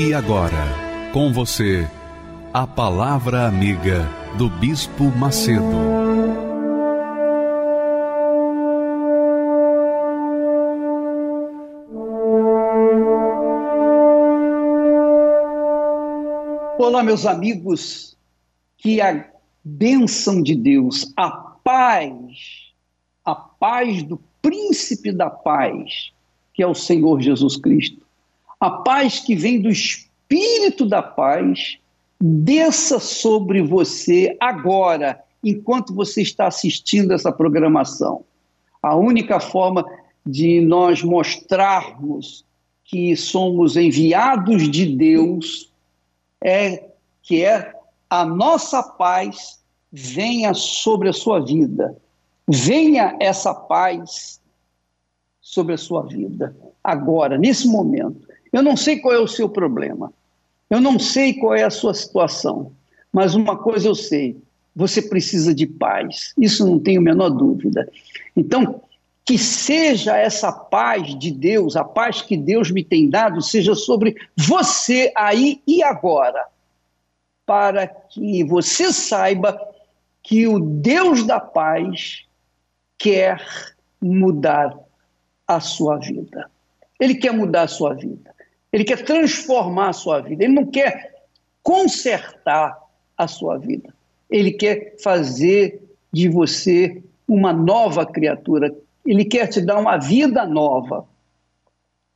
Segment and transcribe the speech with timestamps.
[0.00, 1.84] E agora, com você,
[2.54, 5.64] a Palavra Amiga do Bispo Macedo.
[16.78, 18.16] Olá, meus amigos,
[18.76, 19.28] que a
[19.64, 22.72] bênção de Deus, a paz,
[23.24, 26.12] a paz do príncipe da paz,
[26.54, 28.07] que é o Senhor Jesus Cristo,
[28.60, 31.78] a paz que vem do Espírito da paz,
[32.20, 38.24] desça sobre você agora, enquanto você está assistindo essa programação.
[38.82, 39.84] A única forma
[40.26, 42.44] de nós mostrarmos
[42.84, 45.72] que somos enviados de Deus
[46.42, 46.88] é
[47.22, 47.72] que é
[48.10, 49.60] a nossa paz
[49.92, 51.96] venha sobre a sua vida.
[52.48, 54.40] Venha essa paz
[55.40, 58.27] sobre a sua vida agora, nesse momento.
[58.52, 60.12] Eu não sei qual é o seu problema,
[60.70, 62.72] eu não sei qual é a sua situação,
[63.12, 64.36] mas uma coisa eu sei:
[64.74, 66.32] você precisa de paz.
[66.38, 67.90] Isso não tenho a menor dúvida.
[68.36, 68.82] Então,
[69.24, 74.16] que seja essa paz de Deus, a paz que Deus me tem dado, seja sobre
[74.36, 76.46] você aí e agora,
[77.44, 79.58] para que você saiba
[80.22, 82.24] que o Deus da paz
[82.96, 83.44] quer
[84.00, 84.74] mudar
[85.46, 86.50] a sua vida.
[86.98, 88.34] Ele quer mudar a sua vida.
[88.72, 90.44] Ele quer transformar a sua vida.
[90.44, 91.14] Ele não quer
[91.62, 92.78] consertar
[93.16, 93.92] a sua vida.
[94.30, 98.74] Ele quer fazer de você uma nova criatura.
[99.04, 101.06] Ele quer te dar uma vida nova.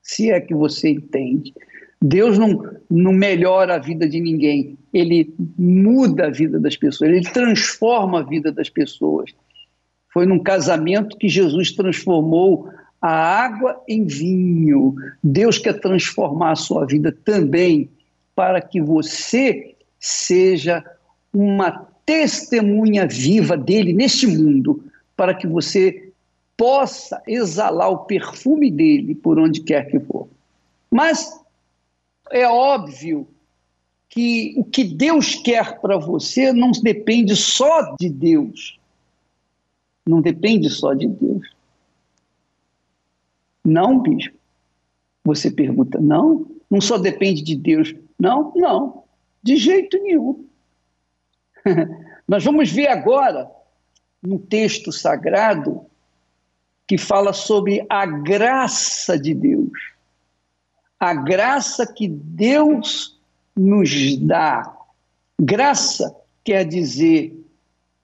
[0.02, 1.54] Se é que você entende.
[2.02, 7.30] Deus não, não melhora a vida de ninguém, ele muda a vida das pessoas, ele
[7.30, 9.30] transforma a vida das pessoas.
[10.12, 12.68] Foi num casamento que Jesus transformou
[13.02, 14.94] a água em vinho.
[15.22, 17.90] Deus quer transformar a sua vida também
[18.34, 20.84] para que você seja
[21.34, 24.84] uma testemunha viva dele neste mundo,
[25.16, 26.12] para que você
[26.56, 30.28] possa exalar o perfume dele por onde quer que for.
[30.90, 31.40] Mas
[32.30, 33.26] é óbvio
[34.08, 38.78] que o que Deus quer para você não depende só de Deus.
[40.06, 41.48] Não depende só de Deus.
[43.64, 44.36] Não, bispo.
[45.24, 46.46] Você pergunta, não?
[46.70, 47.94] Não só depende de Deus.
[48.18, 49.04] Não, não.
[49.42, 50.44] De jeito nenhum.
[52.26, 53.50] Nós vamos ver agora
[54.24, 55.84] um texto sagrado
[56.86, 59.92] que fala sobre a graça de Deus.
[60.98, 63.18] A graça que Deus
[63.56, 64.76] nos dá.
[65.40, 66.14] Graça
[66.44, 67.36] quer dizer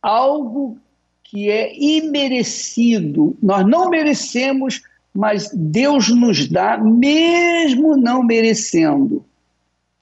[0.03, 0.79] algo
[1.25, 3.37] que é imerecido.
[3.43, 4.83] Nós não merecemos
[5.15, 9.25] mas Deus nos dá mesmo não merecendo.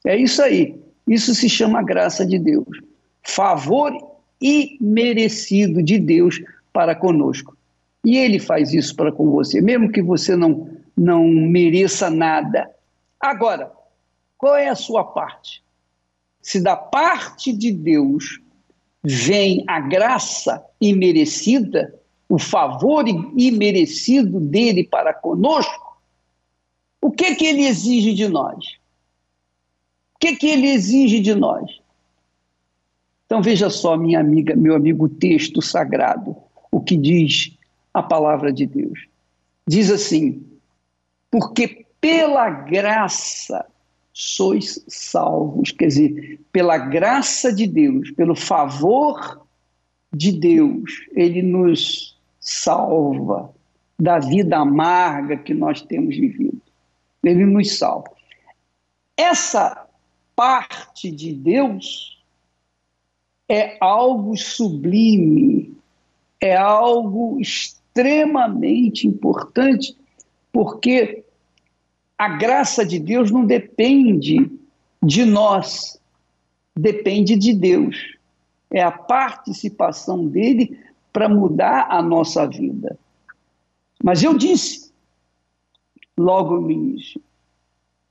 [0.05, 0.78] É isso aí.
[1.06, 2.67] Isso se chama graça de Deus.
[3.22, 3.93] Favor
[4.41, 6.41] imerecido de Deus
[6.72, 7.56] para conosco.
[8.05, 12.71] E ele faz isso para com você, mesmo que você não, não mereça nada.
[13.19, 13.72] Agora,
[14.39, 15.62] qual é a sua parte?
[16.41, 18.41] Se da parte de Deus
[19.03, 21.95] vem a graça imerecida,
[22.29, 26.01] o favor imerecido dele para conosco,
[27.01, 28.77] o que que ele exige de nós?
[30.15, 31.81] O que que ele exige de nós?
[33.27, 36.37] Então veja só, minha amiga, meu amigo, o texto sagrado,
[36.71, 37.57] o que diz
[37.93, 39.07] a palavra de Deus.
[39.69, 40.45] Diz assim:
[41.31, 43.67] porque pela graça
[44.13, 49.47] sois salvos, quer dizer, pela graça de Deus, pelo favor
[50.15, 52.16] de Deus, ele nos
[52.47, 53.53] salva
[53.98, 56.63] da vida amarga que nós temos vivido.
[57.25, 58.10] Ele nos salva.
[59.16, 59.87] Essa
[60.37, 62.22] parte de Deus
[63.48, 65.77] é algo sublime,
[66.41, 69.97] é algo extremamente importante,
[70.53, 71.25] porque
[72.16, 74.51] a graça de Deus não depende
[75.03, 76.01] de nós,
[76.77, 78.16] depende de Deus.
[78.71, 80.85] É a participação dele
[81.16, 82.98] para mudar a nossa vida.
[84.04, 84.92] Mas eu disse,
[86.15, 87.18] logo no início,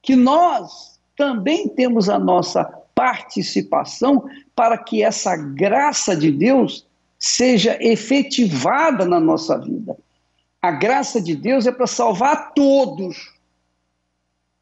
[0.02, 2.64] que nós também temos a nossa
[2.96, 6.88] participação para que essa graça de Deus
[7.20, 9.96] seja efetivada na nossa vida.
[10.60, 13.36] A graça de Deus é para salvar todos.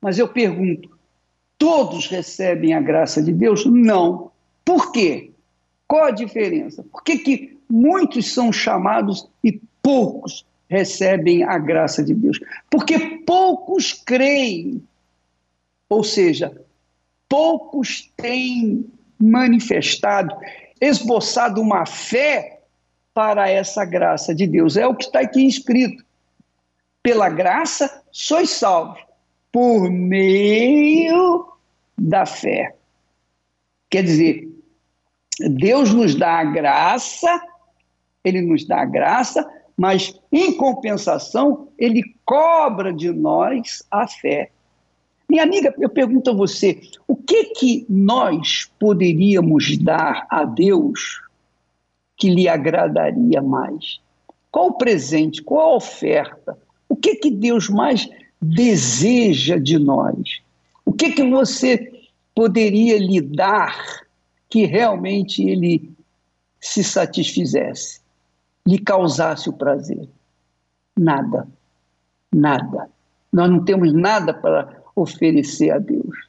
[0.01, 0.89] Mas eu pergunto:
[1.57, 3.66] todos recebem a graça de Deus?
[3.66, 4.31] Não.
[4.66, 5.33] Por quê?
[5.88, 6.84] Qual a diferença?
[6.84, 12.40] Por que, que muitos são chamados e poucos recebem a graça de Deus?
[12.70, 14.84] Porque poucos creem.
[15.90, 16.56] Ou seja,
[17.30, 18.86] poucos têm
[19.20, 20.36] manifestado,
[20.82, 22.62] esboçado uma fé
[23.14, 24.76] para essa graça de Deus.
[24.76, 26.04] É o que está aqui escrito.
[27.02, 29.02] Pela graça sois salvos,
[29.52, 31.48] por meio
[31.98, 32.76] da fé.
[33.90, 34.53] Quer dizer,
[35.50, 37.42] Deus nos dá a graça,
[38.24, 39.48] Ele nos dá a graça,
[39.78, 44.50] mas em compensação, Ele cobra de nós a fé.
[45.30, 51.22] Minha amiga, eu pergunto a você, o que que nós poderíamos dar a Deus
[52.18, 54.00] que lhe agradaria mais?
[54.51, 56.57] Qual o presente, qual a oferta?
[56.88, 58.07] O que que Deus mais
[58.39, 60.42] deseja de nós?
[60.86, 61.92] O que que você
[62.36, 64.04] poderia lhe dar
[64.54, 65.92] que realmente ele
[66.60, 68.00] se satisfizesse,
[68.68, 70.08] lhe causasse o prazer?
[70.96, 71.48] Nada.
[72.32, 72.88] Nada.
[73.32, 76.28] Nós não temos nada para oferecer a Deus.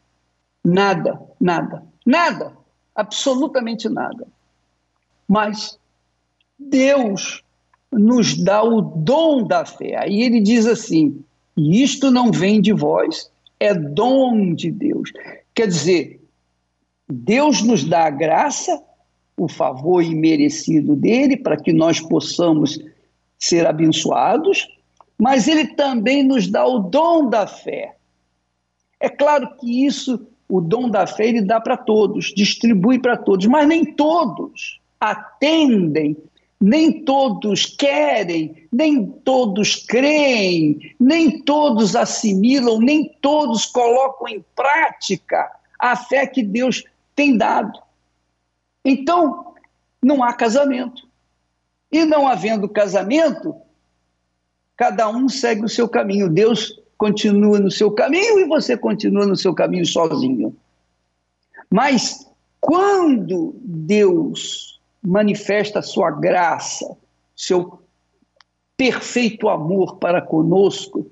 [0.64, 2.56] Nada, nada, nada,
[2.94, 4.26] absolutamente nada.
[5.28, 5.78] Mas
[6.58, 7.44] Deus
[7.92, 9.98] nos dá o dom da fé.
[9.98, 11.22] Aí ele diz assim:
[11.54, 13.30] isto não vem de vós,
[13.60, 15.12] é dom de Deus.
[15.54, 16.23] Quer dizer,
[17.08, 18.82] Deus nos dá a graça,
[19.36, 22.78] o favor imerecido dele, para que nós possamos
[23.38, 24.68] ser abençoados,
[25.18, 27.96] mas ele também nos dá o dom da fé.
[28.98, 33.46] É claro que isso, o dom da fé, ele dá para todos, distribui para todos,
[33.46, 36.16] mas nem todos atendem,
[36.60, 45.94] nem todos querem, nem todos creem, nem todos assimilam, nem todos colocam em prática a
[45.96, 46.82] fé que Deus
[47.14, 47.78] tem dado.
[48.84, 49.54] Então,
[50.02, 51.08] não há casamento.
[51.90, 53.54] E não havendo casamento,
[54.76, 56.28] cada um segue o seu caminho.
[56.28, 60.56] Deus continua no seu caminho e você continua no seu caminho sozinho.
[61.70, 62.28] Mas
[62.60, 66.96] quando Deus manifesta a sua graça,
[67.36, 67.78] seu
[68.76, 71.06] perfeito amor para conosco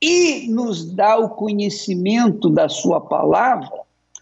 [0.00, 3.70] e nos dá o conhecimento da sua palavra,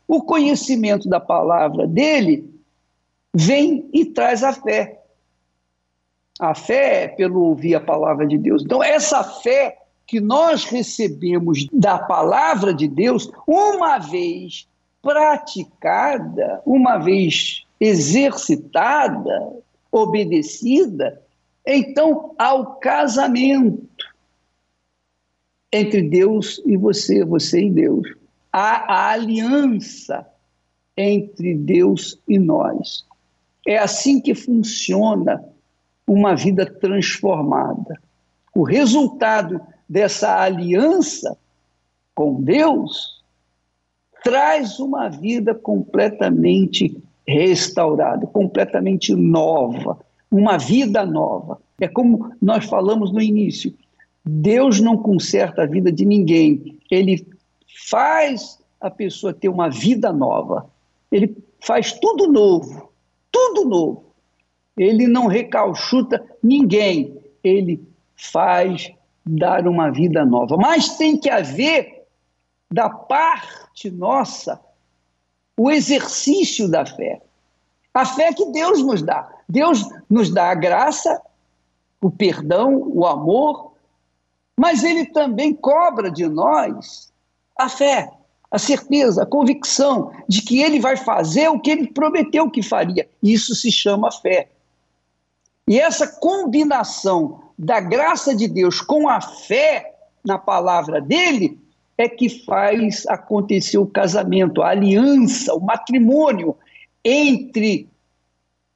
[0.09, 2.51] o conhecimento da palavra dele
[3.35, 5.03] vem e traz a fé.
[6.41, 8.65] A fé é pelo ouvir a palavra de Deus.
[8.65, 9.77] Então, essa fé
[10.07, 14.67] que nós recebemos da palavra de Deus, uma vez
[15.03, 19.53] praticada, uma vez exercitada,
[19.93, 21.23] obedecida,
[21.67, 23.87] então ao casamento
[25.71, 28.09] entre Deus e você, você e Deus.
[28.53, 30.27] Há a aliança
[30.97, 33.07] entre Deus e nós.
[33.67, 35.45] É assim que funciona
[36.07, 38.01] uma vida transformada.
[38.55, 41.37] O resultado dessa aliança
[42.19, 43.23] com Deus,
[44.25, 51.61] traz uma vida completamente restaurada, completamente nova, uma vida nova.
[51.81, 53.73] É como nós falamos no início:
[54.25, 57.25] Deus não conserta a vida de ninguém, ele
[57.89, 60.71] faz a pessoa ter uma vida nova,
[61.11, 62.91] ele faz tudo novo,
[63.31, 64.05] tudo novo.
[64.77, 67.83] Ele não recalchuta ninguém, ele
[68.17, 68.91] faz
[69.27, 70.57] dar uma vida nova.
[70.57, 72.07] Mas tem que haver,
[72.71, 74.61] da parte nossa,
[75.57, 77.21] o exercício da fé.
[77.93, 79.29] A fé que Deus nos dá.
[79.49, 81.21] Deus nos dá a graça,
[82.01, 83.73] o perdão, o amor,
[84.57, 87.13] mas Ele também cobra de nós
[87.59, 88.09] a fé,
[88.51, 93.09] a certeza, a convicção de que Ele vai fazer o que Ele prometeu que faria.
[93.23, 94.49] Isso se chama fé.
[95.67, 101.59] E essa combinação da graça de Deus com a fé na palavra dele
[101.99, 106.57] é que faz acontecer o casamento, a aliança, o matrimônio
[107.05, 107.89] entre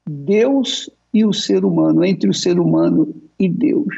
[0.06, 3.94] Deus e o ser humano, entre o ser humano e Deus.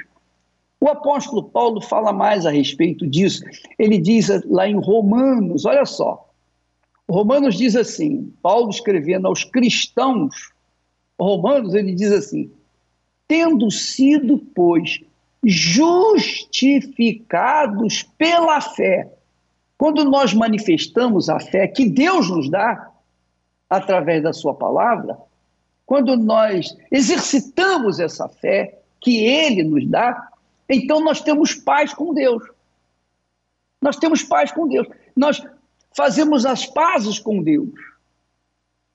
[0.85, 3.43] O apóstolo Paulo fala mais a respeito disso.
[3.79, 6.29] Ele diz lá em Romanos, olha só.
[7.09, 10.53] Romanos diz assim, Paulo escrevendo aos cristãos,
[11.19, 12.53] Romanos, ele diz assim:
[13.27, 15.01] tendo sido, pois,
[15.43, 19.11] justificados pela fé,
[19.79, 22.91] Quando nós manifestamos a fé que Deus nos dá
[23.71, 25.17] através da Sua palavra,
[25.87, 30.29] quando nós exercitamos essa fé que Ele nos dá,
[30.69, 32.43] então nós temos paz com Deus.
[33.81, 34.87] Nós temos paz com Deus.
[35.15, 35.43] Nós
[35.95, 37.73] fazemos as pazes com Deus.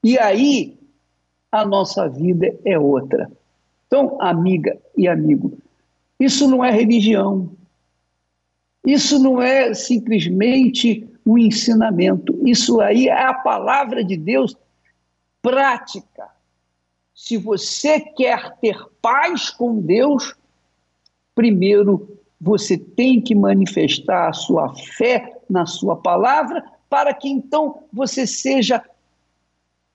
[0.04, 0.78] E aí
[1.52, 3.32] a nossa vida é outra.
[3.88, 5.58] Então, amiga e amigo,
[6.20, 7.52] isso não é religião.
[8.86, 12.40] Isso não é simplesmente um ensinamento.
[12.48, 14.56] Isso aí é a palavra de Deus
[15.42, 16.30] prática.
[17.14, 20.36] Se você quer ter paz com Deus,
[21.40, 28.28] primeiro você tem que manifestar a sua fé na sua palavra, para que então você
[28.28, 28.84] seja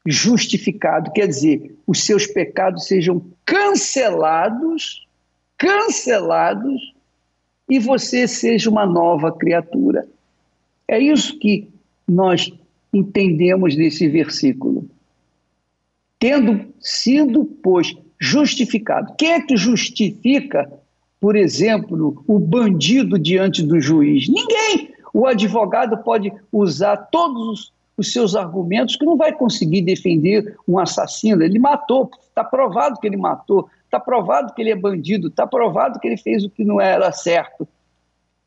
[0.06, 5.06] justificado, quer dizer, os seus pecados sejam cancelados,
[5.58, 6.94] cancelados,
[7.68, 10.08] e você seja uma nova criatura.
[10.88, 11.68] É isso que
[12.08, 12.50] nós
[12.90, 14.88] entendemos desse versículo.
[16.18, 19.14] Tendo sido, pois, justificado.
[19.18, 20.70] Quem é que justifica,
[21.24, 24.28] por exemplo, o bandido diante do juiz?
[24.28, 24.92] Ninguém.
[25.14, 30.78] O advogado pode usar todos os os seus argumentos que não vai conseguir defender um
[30.78, 31.42] assassino.
[31.42, 35.98] Ele matou, está provado que ele matou, está provado que ele é bandido, está provado
[36.00, 37.66] que ele fez o que não era certo.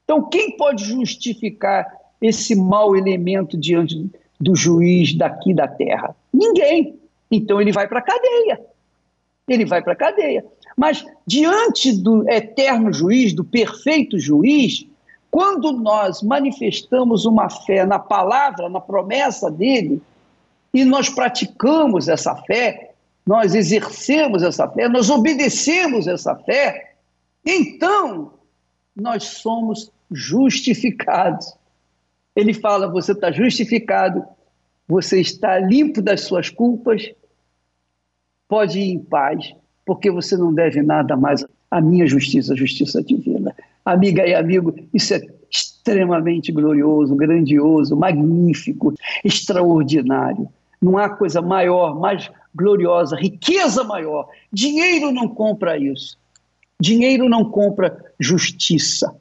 [0.04, 1.88] Então, quem pode justificar
[2.22, 4.06] esse mau elemento diante
[4.40, 6.14] do juiz daqui da terra?
[6.32, 7.00] Ninguém.
[7.32, 8.60] Então, ele vai para a cadeia.
[9.48, 10.46] Ele vai para a cadeia.
[10.76, 14.86] Mas, diante do eterno juiz, do perfeito juiz,
[15.32, 20.02] quando nós manifestamos uma fé na palavra, na promessa dele,
[20.74, 22.92] e nós praticamos essa fé,
[23.26, 26.94] nós exercemos essa fé, nós obedecemos essa fé,
[27.46, 28.34] então
[28.96, 31.54] nós somos justificados.
[32.36, 34.24] Ele fala: você está justificado,
[34.88, 37.12] você está limpo das suas culpas,
[38.48, 39.54] pode ir em paz,
[39.86, 43.56] porque você não deve nada mais à minha justiça, a justiça divina.
[43.86, 50.50] Amiga e amigo, isso é extremamente glorioso, grandioso, magnífico, extraordinário.
[50.82, 54.28] Não há coisa maior, mais gloriosa, riqueza maior.
[54.52, 56.18] Dinheiro não compra isso.
[56.80, 59.14] Dinheiro não compra justiça.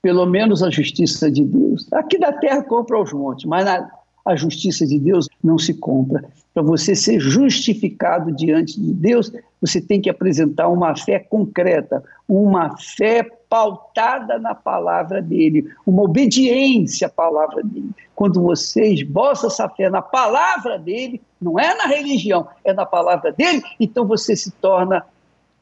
[0.00, 1.92] Pelo menos a justiça de Deus.
[1.92, 3.90] Aqui da terra compra os montes, mas na,
[4.28, 6.22] a justiça de Deus não se compra.
[6.52, 12.76] Para você ser justificado diante de Deus, você tem que apresentar uma fé concreta, uma
[12.76, 17.88] fé pautada na palavra dele, uma obediência à palavra dele.
[18.14, 23.32] Quando você esboça essa fé na palavra dele, não é na religião, é na palavra
[23.32, 25.06] dele, então você se torna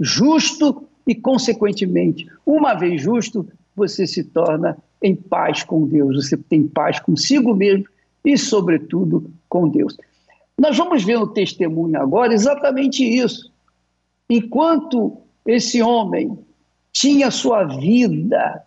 [0.00, 3.46] justo e, consequentemente, uma vez justo,
[3.76, 7.86] você se torna em paz com Deus, você tem paz consigo mesmo
[8.26, 9.96] e, sobretudo, com Deus.
[10.58, 13.52] Nós vamos ver no testemunho agora exatamente isso.
[14.28, 16.36] Enquanto esse homem
[16.92, 18.64] tinha sua vida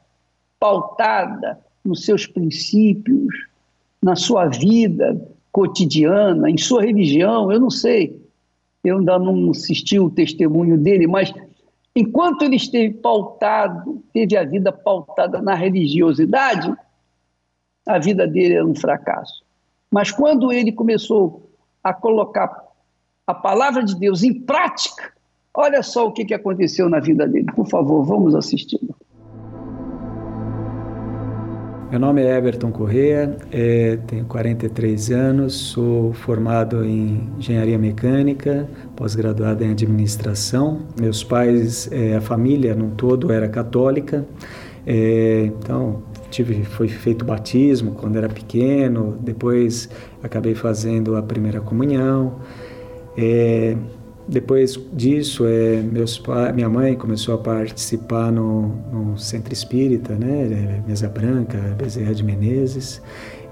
[0.58, 3.36] pautada nos seus princípios,
[4.02, 5.20] na sua vida
[5.52, 8.18] cotidiana, em sua religião, eu não sei,
[8.82, 11.34] eu ainda não assisti o testemunho dele, mas
[11.94, 16.74] enquanto ele esteve pautado, teve a vida pautada na religiosidade,
[17.86, 19.49] a vida dele era um fracasso.
[19.92, 21.50] Mas quando ele começou
[21.84, 22.64] a colocar
[23.26, 25.12] a palavra de Deus em prática,
[25.54, 27.48] olha só o que, que aconteceu na vida dele.
[27.56, 28.96] Por favor, vamos assisti-lo.
[31.90, 39.64] Meu nome é Everton Correa, é, tenho 43 anos, sou formado em engenharia mecânica, pós-graduado
[39.64, 40.82] em administração.
[41.00, 44.24] Meus pais, é, a família no todo era católica,
[44.86, 49.90] é, então tive foi feito batismo quando era pequeno depois
[50.24, 52.36] acabei fazendo a primeira comunhão.
[53.18, 53.76] É,
[54.28, 56.22] depois disso é, meus
[56.54, 63.02] minha mãe começou a participar no, no centro espírita né mesa branca Bezerra de Menezes.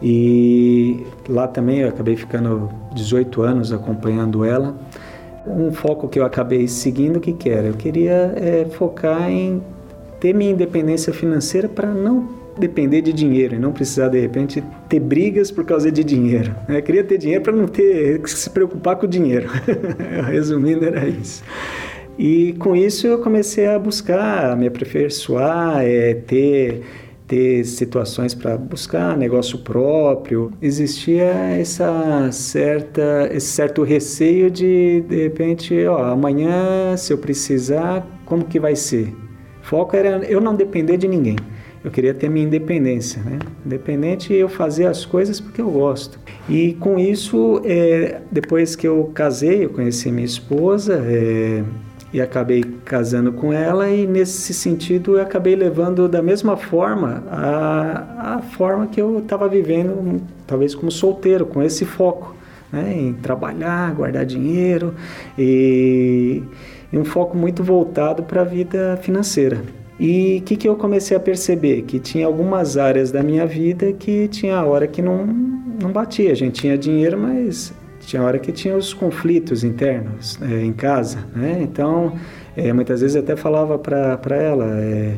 [0.02, 4.78] E lá também eu acabei ficando 18 anos acompanhando ela.
[5.48, 7.68] Um foco que eu acabei seguindo que que era?
[7.68, 9.62] Eu queria é, focar em
[10.20, 15.00] ter minha independência financeira para não depender de dinheiro e não precisar de repente ter
[15.00, 16.56] brigas por causa de dinheiro.
[16.68, 16.82] Eu né?
[16.82, 19.50] queria ter dinheiro para não ter que se preocupar com o dinheiro.
[20.28, 21.44] Resumindo era isso.
[22.18, 26.82] E com isso eu comecei a buscar, a me aperfeiçoar, é, ter
[27.28, 30.50] ter situações para buscar negócio próprio.
[30.62, 38.46] Existia essa certa esse certo receio de de repente, ó, amanhã se eu precisar, como
[38.46, 39.14] que vai ser?
[39.68, 41.36] foco era eu não depender de ninguém.
[41.84, 43.40] Eu queria ter minha independência, né?
[43.66, 46.20] Independente eu fazer as coisas porque eu gosto.
[46.50, 51.64] E com isso, é, depois que eu casei, eu conheci minha esposa é,
[52.12, 58.36] e acabei casando com ela e nesse sentido eu acabei levando da mesma forma a,
[58.38, 62.36] a forma que eu estava vivendo, talvez como solteiro, com esse foco.
[62.70, 64.94] Né, em trabalhar, guardar dinheiro
[65.40, 66.44] e,
[66.92, 69.62] e um foco muito voltado para a vida financeira.
[70.00, 71.82] E o que, que eu comecei a perceber?
[71.84, 76.32] Que tinha algumas áreas da minha vida que tinha hora que não, não batia.
[76.32, 81.26] A gente tinha dinheiro, mas tinha hora que tinha os conflitos internos é, em casa.
[81.36, 81.60] Né?
[81.62, 82.14] Então,
[82.56, 85.18] é, muitas vezes eu até falava para ela: é,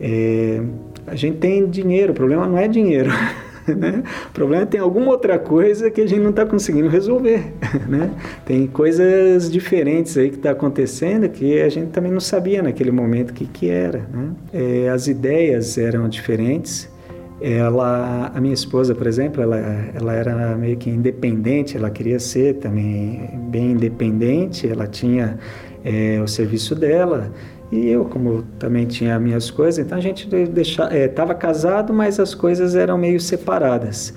[0.00, 0.62] é,
[1.06, 3.10] a gente tem dinheiro, o problema não é dinheiro.
[3.80, 4.02] Né?
[4.28, 7.52] O problema é tem alguma outra coisa que a gente não está conseguindo resolver.
[7.88, 8.10] Né?
[8.44, 13.30] Tem coisas diferentes aí que está acontecendo que a gente também não sabia naquele momento
[13.30, 14.06] o que, que era.
[14.12, 14.30] Né?
[14.52, 16.88] É, as ideias eram diferentes.
[17.40, 19.56] Ela, a minha esposa, por exemplo, ela,
[19.94, 25.38] ela era meio que independente, ela queria ser também bem independente, ela tinha
[25.82, 27.32] é, o serviço dela,
[27.70, 32.34] e eu, como também tinha minhas coisas, então a gente estava é, casado, mas as
[32.34, 34.12] coisas eram meio separadas.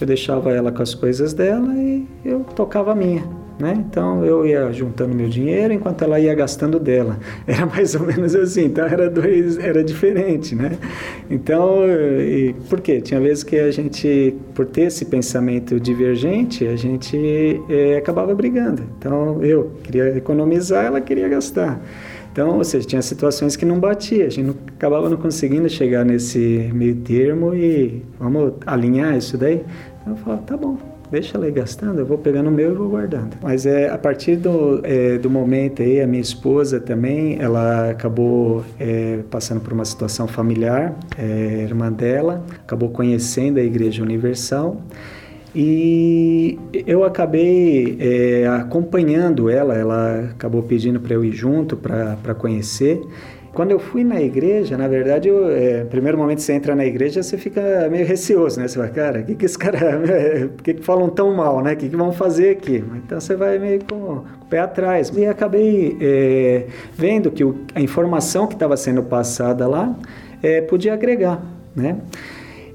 [0.00, 3.24] Eu deixava ela com as coisas dela e eu tocava a minha.
[3.58, 3.74] Né?
[3.88, 7.18] Então eu ia juntando meu dinheiro enquanto ela ia gastando dela.
[7.44, 8.66] Era mais ou menos assim.
[8.66, 10.78] Então era dois, era diferente, né?
[11.28, 13.00] Então, e, por quê?
[13.00, 18.84] Tinha vezes que a gente, por ter esse pensamento divergente, a gente é, acabava brigando.
[18.96, 21.80] Então eu queria economizar, ela queria gastar.
[22.38, 26.04] Então, ou seja, tinha situações que não batia, a gente não, acabava não conseguindo chegar
[26.04, 29.64] nesse meio termo e vamos alinhar isso daí.
[30.00, 30.78] Então, eu falava, tá bom,
[31.10, 33.36] deixa ela ir gastando, eu vou pegando o meu e vou guardando.
[33.42, 38.64] Mas é, a partir do, é, do momento aí, a minha esposa também, ela acabou
[38.78, 44.80] é, passando por uma situação familiar, é, irmã dela, acabou conhecendo a Igreja Universal
[45.54, 53.00] e eu acabei é, acompanhando ela, ela acabou pedindo para eu ir junto para conhecer.
[53.52, 56.84] Quando eu fui na igreja, na verdade, o é, primeiro momento que você entra na
[56.84, 58.68] igreja, você fica meio receoso, né?
[58.68, 60.00] Você vai, cara, o que, que esse cara,
[60.54, 61.72] por que, que falam tão mal, né?
[61.72, 62.84] O que, que vão fazer aqui?
[63.04, 65.10] Então você vai meio com o pé atrás.
[65.16, 69.92] E acabei é, vendo que o, a informação que estava sendo passada lá
[70.40, 71.42] é, podia agregar,
[71.74, 71.96] né?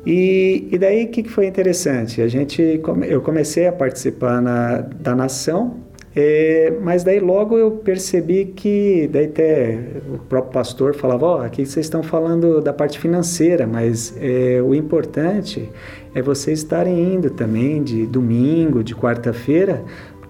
[0.05, 2.21] E, e daí o que, que foi interessante?
[2.21, 5.77] A gente, eu comecei a participar na, da nação,
[6.15, 9.79] é, mas daí logo eu percebi que, daí até
[10.13, 14.61] o próprio pastor falava, ó, oh, aqui vocês estão falando da parte financeira, mas é,
[14.61, 15.67] o importante
[16.13, 19.83] é vocês estarem indo também de domingo, de quarta-feira,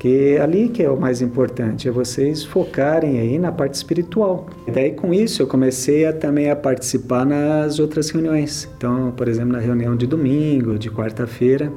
[0.04, 4.50] porque ali que é o mais importante, é vocês focarem aí na parte espiritual.
[4.68, 8.70] E daí com isso eu comecei a, também a participar nas outras reuniões.
[8.76, 11.72] Então, por exemplo, na reunião de domingo, de quarta-feira.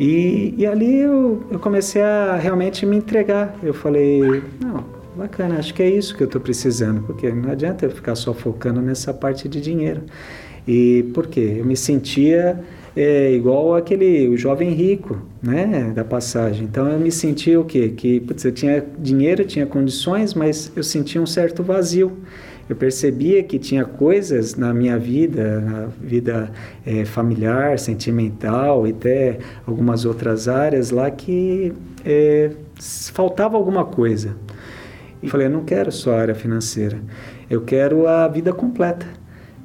[0.00, 3.54] E, e ali eu, eu comecei a realmente me entregar.
[3.62, 4.82] Eu falei, não,
[5.14, 8.32] bacana, acho que é isso que eu estou precisando, porque não adianta eu ficar só
[8.32, 10.00] focando nessa parte de dinheiro.
[10.66, 11.56] E por quê?
[11.58, 12.58] Eu me sentia
[12.94, 16.64] é igual aquele o jovem rico, né, da passagem.
[16.64, 17.88] Então eu me sentia o quê?
[17.88, 22.12] Que putz, eu tinha dinheiro, tinha condições, mas eu sentia um certo vazio.
[22.68, 26.52] Eu percebia que tinha coisas na minha vida, na vida
[26.86, 31.72] é, familiar, sentimental e até algumas outras áreas lá que
[32.04, 32.52] é,
[33.12, 34.36] faltava alguma coisa.
[35.22, 36.98] E falei, eu não quero só a área financeira,
[37.48, 39.06] eu quero a vida completa,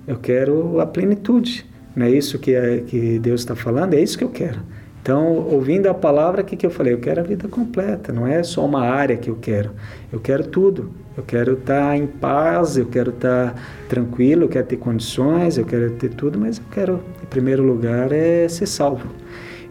[0.08, 1.66] eu quero a plenitude.
[1.98, 3.96] Não é isso que, é, que Deus está falando?
[3.96, 4.60] É isso que eu quero.
[5.02, 6.94] Então, ouvindo a palavra, o que, que eu falei?
[6.94, 9.72] Eu quero a vida completa, não é só uma área que eu quero.
[10.14, 10.92] Eu quero tudo.
[11.18, 15.58] Eu quero estar tá em paz, eu quero estar tá tranquilo, eu quero ter condições,
[15.58, 19.08] eu quero ter tudo, mas eu quero, em primeiro lugar, é ser salvo.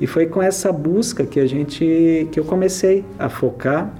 [0.00, 3.94] E foi com essa busca que a gente, que eu comecei a focar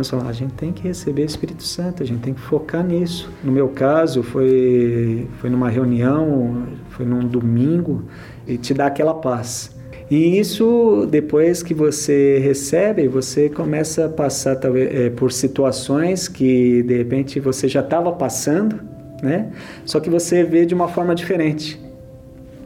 [0.00, 3.30] então, a gente tem que receber o Espírito Santo, a gente tem que focar nisso.
[3.44, 8.02] No meu caso, foi, foi numa reunião, foi num domingo,
[8.46, 9.70] e te dá aquela paz.
[10.10, 16.96] E isso, depois que você recebe, você começa a passar é, por situações que, de
[16.98, 18.80] repente, você já estava passando,
[19.22, 19.52] né?
[19.84, 21.80] Só que você vê de uma forma diferente.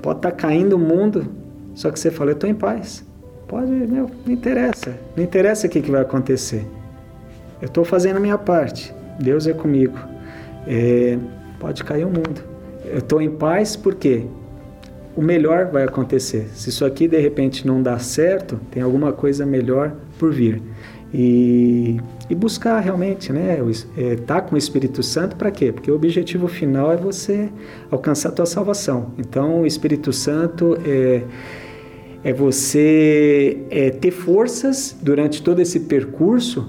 [0.00, 1.26] Pode estar tá caindo o mundo,
[1.74, 3.06] só que você fala, eu estou em paz.
[3.46, 4.98] Pode, meu, não interessa.
[5.16, 6.66] Não interessa o que, que vai acontecer.
[7.60, 8.94] Eu estou fazendo a minha parte.
[9.18, 9.98] Deus é comigo.
[10.66, 11.18] É,
[11.58, 12.42] pode cair o mundo.
[12.84, 14.24] Eu estou em paz porque
[15.16, 16.48] o melhor vai acontecer.
[16.54, 20.62] Se isso aqui de repente não dá certo, tem alguma coisa melhor por vir.
[21.12, 21.98] E
[22.30, 23.58] e buscar realmente, né?
[23.96, 25.72] É, tá com o Espírito Santo para quê?
[25.72, 27.48] Porque o objetivo final é você
[27.90, 29.12] alcançar a tua salvação.
[29.16, 31.22] Então, o Espírito Santo é
[32.24, 36.68] é você é, ter forças durante todo esse percurso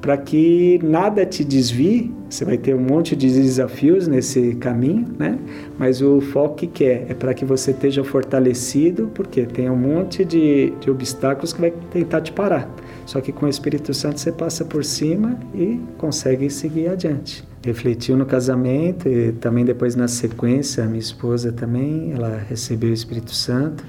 [0.00, 2.14] para que nada te desvie.
[2.28, 5.38] Você vai ter um monte de desafios nesse caminho, né?
[5.78, 10.24] Mas o foco que quer é para que você esteja fortalecido, porque tem um monte
[10.24, 12.70] de, de obstáculos que vai tentar te parar.
[13.06, 17.42] Só que com o Espírito Santo você passa por cima e consegue seguir adiante.
[17.64, 22.94] Refletiu no casamento e também depois na sequência, a minha esposa também, ela recebeu o
[22.94, 23.82] Espírito Santo.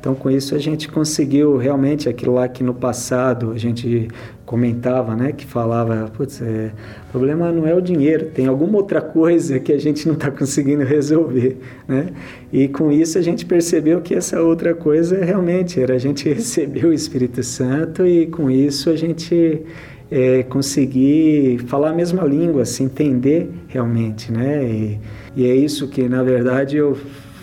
[0.00, 4.08] Então, com isso, a gente conseguiu realmente aquilo lá que no passado a gente
[4.50, 6.72] comentava, né, que falava, putz, é,
[7.06, 10.28] o problema não é o dinheiro, tem alguma outra coisa que a gente não está
[10.28, 12.08] conseguindo resolver, né?
[12.52, 16.84] E com isso a gente percebeu que essa outra coisa realmente era a gente receber
[16.84, 19.62] o Espírito Santo e com isso a gente
[20.10, 24.64] é, conseguir falar a mesma língua, se entender realmente, né?
[24.64, 25.00] E,
[25.36, 26.98] e é isso que na verdade eu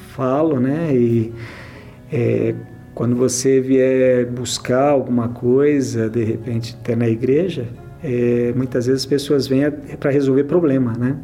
[0.09, 0.93] falo, né?
[0.93, 1.31] E,
[2.11, 2.53] é,
[2.97, 7.67] quando você vier buscar alguma coisa, de repente, até na igreja,
[8.03, 11.15] é, muitas vezes as pessoas vêm é para resolver problema, né?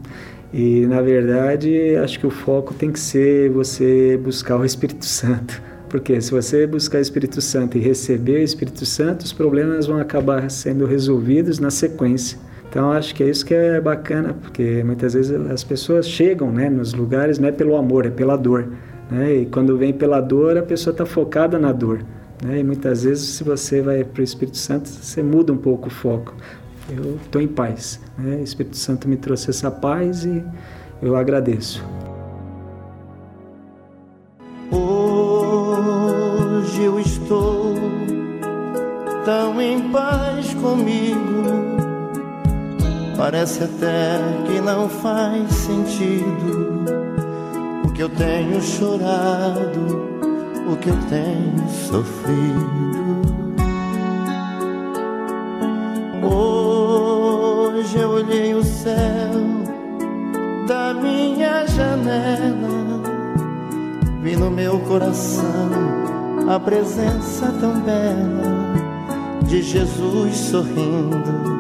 [0.54, 5.60] E, na verdade, acho que o foco tem que ser você buscar o Espírito Santo.
[5.90, 9.98] Porque se você buscar o Espírito Santo e receber o Espírito Santo, os problemas vão
[9.98, 12.38] acabar sendo resolvidos na sequência.
[12.70, 16.70] Então, acho que é isso que é bacana, porque muitas vezes as pessoas chegam né,
[16.70, 18.68] nos lugares não é pelo amor, é pela dor.
[19.14, 19.42] Né?
[19.42, 22.04] E quando vem pela dor, a pessoa está focada na dor.
[22.44, 22.60] Né?
[22.60, 25.92] E muitas vezes, se você vai para o Espírito Santo, você muda um pouco o
[25.92, 26.34] foco.
[26.90, 28.02] Eu estou em paz.
[28.18, 28.38] Né?
[28.38, 30.44] O Espírito Santo me trouxe essa paz e
[31.00, 31.86] eu agradeço.
[34.72, 34.82] Hoje
[36.82, 37.76] eu estou
[39.24, 41.44] tão em paz comigo.
[43.16, 47.03] Parece até que não faz sentido
[47.94, 50.10] que eu tenho chorado,
[50.68, 53.22] o que eu tenho sofrido.
[56.24, 59.32] Hoje eu olhei o céu
[60.68, 63.02] da minha janela,
[64.22, 65.70] vi no meu coração
[66.50, 68.74] a presença tão bela
[69.46, 71.54] de Jesus sorrindo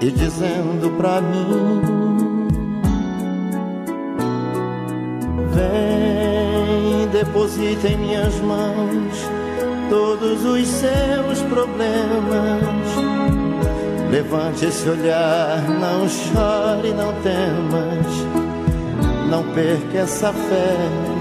[0.00, 2.11] e dizendo pra mim
[5.54, 9.28] Vem, deposita em minhas mãos
[9.88, 13.12] todos os seus problemas.
[14.10, 18.06] Levante esse olhar, não chore, não temas.
[19.30, 20.76] Não perca essa fé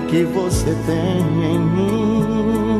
[0.09, 1.19] que você tem
[1.53, 2.71] em mim.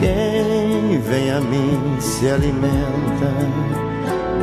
[0.00, 3.32] Quem vem a mim se alimenta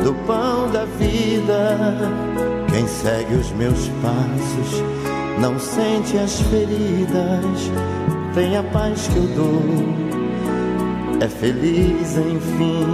[0.04, 2.32] do pão da vida
[2.72, 4.82] quem segue os meus passos
[5.38, 7.70] não sente as feridas,
[8.34, 9.62] tem a paz que eu dou,
[11.20, 12.86] é feliz enfim.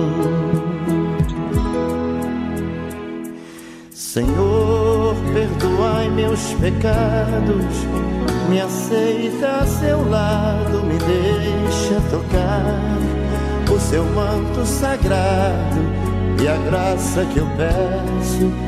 [3.93, 7.87] Senhor, perdoai meus pecados,
[8.49, 12.99] me aceita a seu lado, me deixa tocar
[13.73, 15.81] o seu manto sagrado
[16.43, 18.68] e a graça que eu peço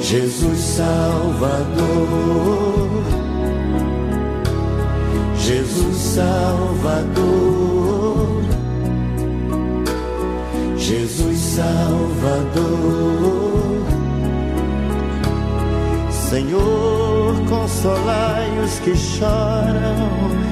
[0.00, 1.72] Jesus Salvador,
[5.38, 7.22] Jesus Salvador,
[10.76, 12.62] Jesus Salvador,
[16.10, 20.51] Senhor, consolai os que choram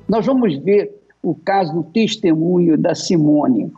[0.07, 3.73] Nós vamos ver o caso do testemunho da Simone.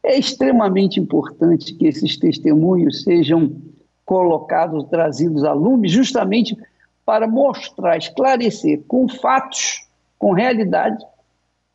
[0.00, 3.56] É extremamente importante que esses testemunhos sejam
[4.04, 6.56] colocados, trazidos a lume, justamente
[7.04, 9.88] para mostrar, esclarecer com fatos,
[10.20, 11.04] com realidade,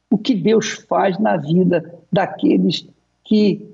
[0.10, 2.88] o que Deus faz na vida daqueles
[3.25, 3.70] que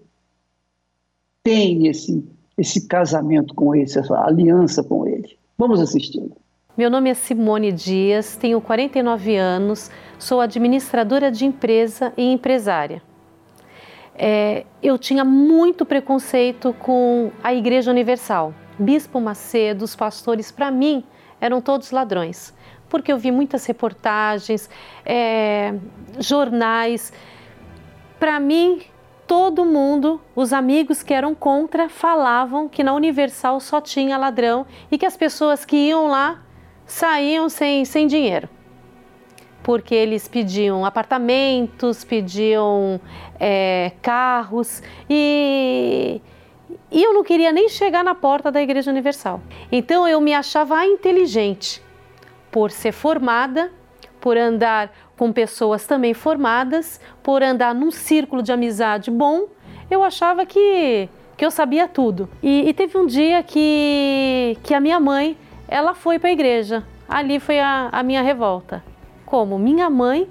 [1.47, 2.23] têm esse,
[2.57, 5.37] esse casamento com Ele, essa aliança com Ele.
[5.57, 6.29] Vamos assistir.
[6.77, 13.01] Meu nome é Simone Dias, tenho 49 anos, sou administradora de empresa e empresária
[14.17, 18.53] é, eu tinha muito preconceito com a Igreja Universal.
[18.79, 21.03] Bispo Macedo, os pastores, para mim,
[21.39, 22.53] eram todos ladrões,
[22.89, 24.69] porque eu vi muitas reportagens,
[25.05, 25.75] é,
[26.19, 27.13] jornais.
[28.19, 28.81] Para mim,
[29.27, 34.97] todo mundo, os amigos que eram contra, falavam que na Universal só tinha ladrão e
[34.97, 36.41] que as pessoas que iam lá
[36.85, 38.49] saíam sem, sem dinheiro
[39.67, 43.01] porque eles pediam apartamentos, pediam
[43.37, 46.21] é, carros e,
[46.89, 49.41] e eu não queria nem chegar na porta da Igreja Universal.
[49.69, 51.83] Então eu me achava inteligente
[52.49, 53.69] por ser formada,
[54.21, 59.47] por andar com pessoas também formadas, por andar num círculo de amizade bom,
[59.89, 62.29] eu achava que, que eu sabia tudo.
[62.41, 65.35] E, e teve um dia que, que a minha mãe
[65.67, 66.83] ela foi para a igreja.
[67.09, 68.83] Ali foi a, a minha revolta
[69.27, 70.25] como minha mãe,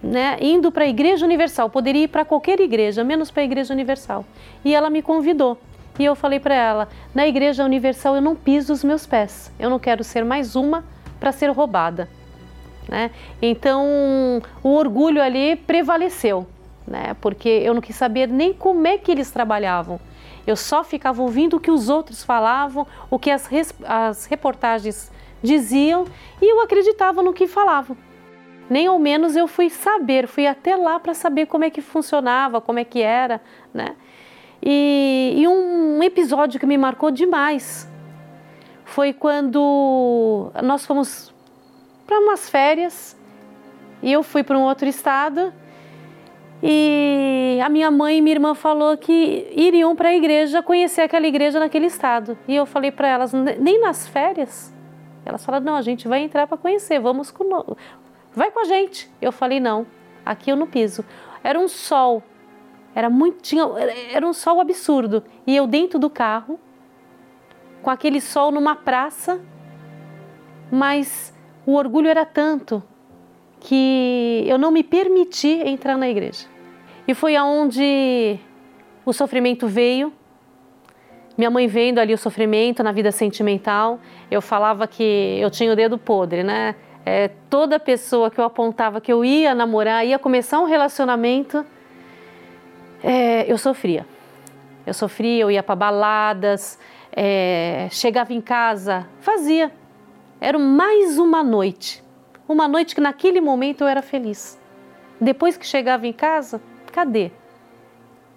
[0.00, 3.74] né, indo para a Igreja Universal, poderia ir para qualquer igreja, menos para a Igreja
[3.74, 4.24] Universal.
[4.64, 5.58] E ela me convidou.
[5.98, 9.68] E eu falei para ela: na Igreja Universal eu não piso os meus pés, eu
[9.68, 10.84] não quero ser mais uma
[11.18, 12.08] para ser roubada.
[12.90, 13.12] Né?
[13.40, 16.44] Então o orgulho ali prevaleceu,
[16.84, 17.14] né?
[17.20, 20.00] porque eu não quis saber nem como é que eles trabalhavam.
[20.44, 23.48] Eu só ficava ouvindo o que os outros falavam, o que as,
[23.84, 26.04] as reportagens diziam
[26.42, 27.96] e eu acreditava no que falavam.
[28.68, 32.60] Nem ao menos eu fui saber, fui até lá para saber como é que funcionava,
[32.60, 33.40] como é que era,
[33.72, 33.94] né?
[34.60, 37.88] E, e um episódio que me marcou demais
[38.84, 41.32] foi quando nós fomos
[42.10, 43.16] para umas férias
[44.02, 45.52] e eu fui para um outro estado
[46.60, 51.24] e a minha mãe e minha irmã falou que iriam para a igreja conhecer aquela
[51.28, 52.36] igreja naquele estado.
[52.48, 54.74] E eu falei para elas, nem nas férias?
[55.24, 57.76] Elas falaram: não, a gente vai entrar para conhecer, vamos com.
[58.34, 59.08] Vai com a gente.
[59.22, 59.86] Eu falei: não,
[60.26, 61.04] aqui eu não piso.
[61.44, 62.24] Era um sol,
[62.92, 63.40] era muito.
[63.40, 63.62] Tinha,
[64.12, 65.22] era um sol absurdo.
[65.46, 66.58] E eu dentro do carro,
[67.80, 69.40] com aquele sol numa praça,
[70.70, 71.32] mas
[71.66, 72.82] o orgulho era tanto
[73.60, 76.46] que eu não me permiti entrar na igreja.
[77.06, 78.38] E foi aonde
[79.04, 80.12] o sofrimento veio,
[81.36, 83.98] minha mãe vendo ali o sofrimento na vida sentimental,
[84.30, 86.74] eu falava que eu tinha o dedo podre, né?
[87.04, 91.64] É, toda pessoa que eu apontava que eu ia namorar, ia começar um relacionamento,
[93.02, 94.06] é, eu sofria.
[94.86, 96.78] Eu sofria, eu ia para baladas,
[97.12, 99.72] é, chegava em casa, fazia.
[100.40, 102.02] Era mais uma noite.
[102.48, 104.58] Uma noite que naquele momento eu era feliz.
[105.20, 107.30] Depois que chegava em casa, cadê?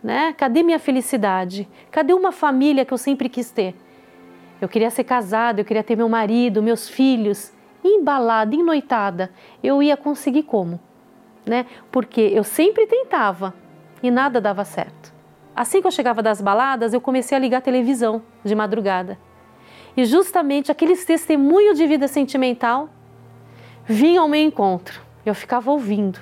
[0.03, 0.33] Né?
[0.33, 1.67] Cadê minha felicidade?
[1.89, 3.73] Cadê uma família que eu sempre quis ter?
[4.59, 9.31] Eu queria ser casada, eu queria ter meu marido, meus filhos, embalada, noitada,
[9.63, 10.79] eu ia conseguir como?
[11.45, 11.65] Né?
[11.89, 13.53] Porque eu sempre tentava
[14.01, 15.13] e nada dava certo.
[15.55, 19.17] Assim que eu chegava das baladas, eu comecei a ligar a televisão de madrugada.
[19.95, 22.89] E justamente aqueles testemunhos de vida sentimental
[23.86, 25.01] vinham ao meu encontro.
[25.25, 26.19] Eu ficava ouvindo.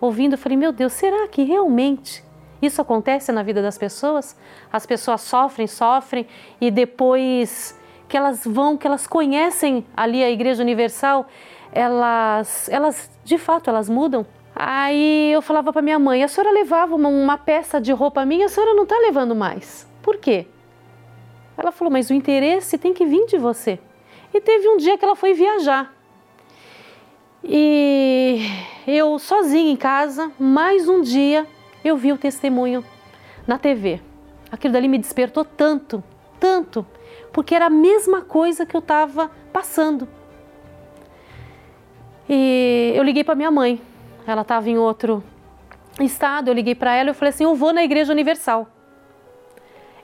[0.00, 2.24] Ouvindo, falei: "Meu Deus, será que realmente
[2.60, 4.36] isso acontece na vida das pessoas?
[4.72, 6.26] As pessoas sofrem, sofrem
[6.60, 11.26] e depois que elas vão, que elas conhecem ali a Igreja Universal,
[11.72, 14.26] elas, elas de fato, elas mudam.
[14.54, 18.46] Aí eu falava para minha mãe: a senhora levava uma, uma peça de roupa minha,
[18.46, 19.86] a senhora não está levando mais.
[20.02, 20.46] Por quê?
[21.56, 23.78] Ela falou: mas o interesse tem que vir de você.
[24.32, 25.94] E teve um dia que ela foi viajar.
[27.42, 28.40] E
[28.86, 31.46] eu sozinha em casa, mais um dia,
[31.84, 32.84] eu vi o testemunho
[33.46, 34.00] na TV.
[34.50, 36.02] Aquilo dali me despertou tanto,
[36.40, 36.84] tanto,
[37.32, 40.08] porque era a mesma coisa que eu estava passando.
[42.28, 43.80] E eu liguei para minha mãe.
[44.26, 45.22] Ela estava em outro
[46.00, 46.48] estado.
[46.48, 48.68] Eu liguei para ela e falei assim: Eu vou na Igreja Universal.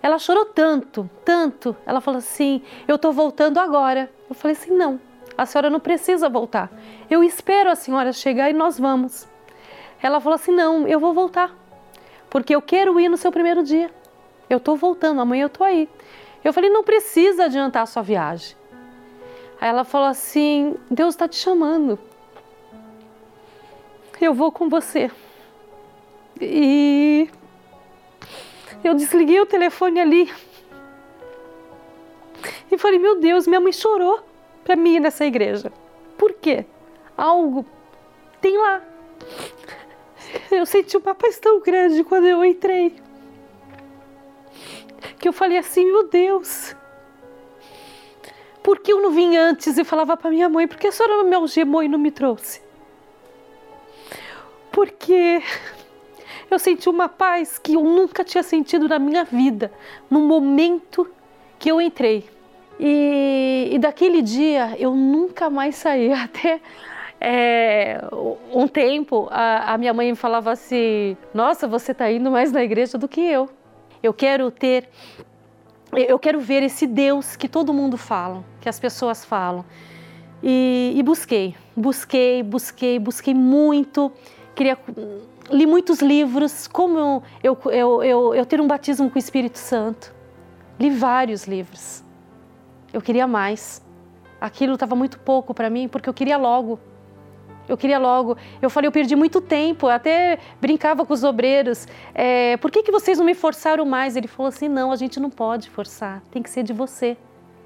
[0.03, 1.77] Ela chorou tanto, tanto.
[1.87, 4.11] Ela falou assim: Eu estou voltando agora.
[4.29, 5.01] Eu falei assim: Não,
[5.39, 6.71] a senhora não precisa voltar.
[7.09, 9.29] Eu espero a senhora chegar e nós vamos.
[10.03, 11.55] Ela falou assim: Não, eu vou voltar,
[12.29, 13.91] porque eu quero ir no seu primeiro dia.
[14.51, 15.89] Eu estou voltando, amanhã eu estou aí.
[16.45, 18.57] Eu falei, não precisa adiantar a sua viagem.
[19.61, 21.99] Aí ela falou assim: Deus está te chamando.
[24.21, 25.11] Eu vou com você.
[26.41, 27.29] E
[28.85, 30.33] eu desliguei o telefone ali.
[32.71, 34.21] E falei: Meu Deus, minha mãe chorou
[34.65, 35.73] para mim nessa igreja.
[36.17, 36.65] Por quê?
[37.17, 37.67] Algo
[38.41, 38.83] tem lá.
[40.51, 42.95] Eu senti uma paz tão grande quando eu entrei
[45.23, 46.75] que eu falei assim: meu Deus,
[48.63, 50.67] por que eu não vim antes e falava para minha mãe?
[50.67, 52.61] Por que a senhora me algemou e não me trouxe?
[54.73, 55.41] Porque
[56.55, 59.73] eu senti uma paz que eu nunca tinha sentido na minha vida,
[60.11, 61.09] no momento
[61.59, 62.29] que eu entrei.
[62.79, 66.13] E, e daquele dia eu nunca mais saí.
[66.13, 66.61] Até
[67.21, 68.03] é,
[68.53, 72.99] um tempo a, a minha mãe falava assim: Nossa, você está indo mais na igreja
[72.99, 73.49] do que eu.
[74.03, 74.89] Eu quero ter,
[75.93, 79.65] eu quero ver esse Deus que todo mundo fala, que as pessoas falam.
[80.43, 84.11] E, e busquei, busquei, busquei, busquei muito.
[84.57, 84.77] Queria
[85.53, 90.15] li muitos livros, como eu, eu, eu, eu, ter um batismo com o Espírito Santo.
[90.81, 92.03] Li vários livros.
[92.93, 93.83] Eu queria mais.
[94.41, 96.81] Aquilo estava muito pouco para mim, porque eu queria logo.
[97.69, 98.37] Eu queria logo.
[98.61, 99.87] Eu falei, eu perdi muito tempo.
[99.87, 101.87] Eu até brincava com os obreiros.
[102.15, 104.17] É, por que, que vocês não me forçaram mais?
[104.17, 106.23] Ele falou assim: não, a gente não pode forçar.
[106.31, 107.17] Tem que ser de você.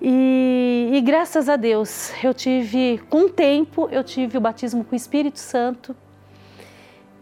[0.01, 4.95] E, e graças a Deus, eu tive, com o tempo, eu tive o batismo com
[4.95, 5.97] o Espírito Santo.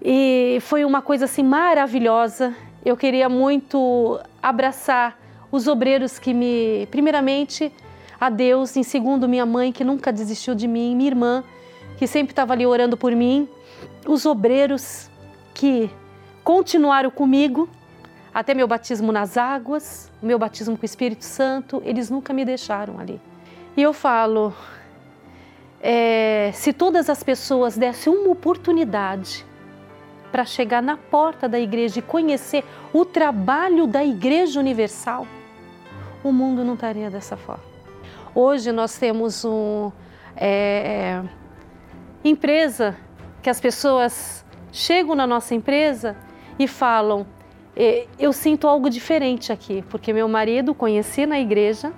[0.04, 2.54] E foi uma coisa assim maravilhosa.
[2.84, 5.18] Eu queria muito abraçar
[5.50, 7.72] os obreiros que me, primeiramente,
[8.20, 11.42] a Deus, em segundo, minha mãe, que nunca desistiu de mim, minha irmã,
[11.96, 13.48] que sempre estava ali orando por mim,
[14.06, 15.08] os obreiros
[15.54, 15.88] que
[16.42, 17.66] continuaram comigo
[18.34, 22.98] até meu batismo nas águas, meu batismo com o Espírito Santo, eles nunca me deixaram
[22.98, 23.18] ali.
[23.74, 24.52] E eu falo,
[25.80, 29.46] é, se todas as pessoas dessem uma oportunidade
[30.34, 35.28] para chegar na porta da igreja e conhecer o trabalho da Igreja Universal,
[36.24, 37.62] o mundo não estaria dessa forma.
[38.34, 39.92] Hoje nós temos um,
[40.36, 41.22] é,
[42.24, 42.96] empresa
[43.40, 46.16] que as pessoas chegam na nossa empresa
[46.58, 47.24] e falam:
[48.18, 51.92] eu sinto algo diferente aqui, porque meu marido conheci na igreja.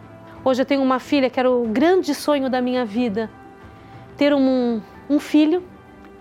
[0.44, 3.31] Hoje eu tenho uma filha que era o grande sonho da minha vida,
[4.14, 5.62] ter um, um filho,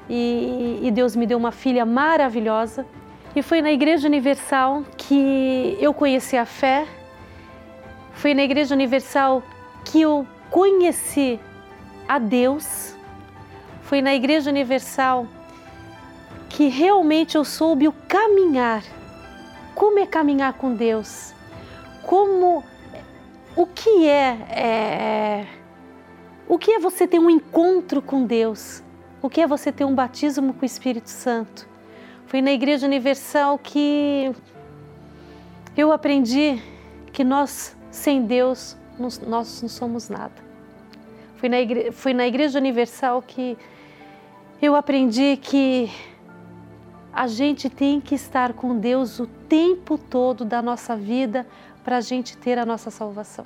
[0.10, 2.86] e, e Deus me deu uma filha maravilhosa.
[3.36, 6.88] E foi na Igreja Universal que eu conheci a fé,
[8.14, 9.44] foi na Igreja Universal
[9.84, 11.40] que eu conheci
[12.08, 12.96] a Deus
[13.86, 15.28] foi na Igreja Universal
[16.50, 18.84] que realmente eu soube o caminhar.
[19.76, 21.36] Como é caminhar com Deus?
[22.02, 22.64] Como
[23.56, 25.48] o que é, é
[26.48, 28.82] o que é você ter um encontro com Deus?
[29.26, 31.68] O que é você ter um batismo com o Espírito Santo?
[32.28, 34.32] Foi na Igreja Universal que
[35.76, 36.62] eu aprendi
[37.12, 40.36] que nós, sem Deus, nós não somos nada.
[41.38, 41.58] Foi na,
[41.92, 43.58] foi na Igreja Universal que
[44.62, 45.90] eu aprendi que
[47.12, 51.48] a gente tem que estar com Deus o tempo todo da nossa vida
[51.84, 53.46] para a gente ter a nossa salvação.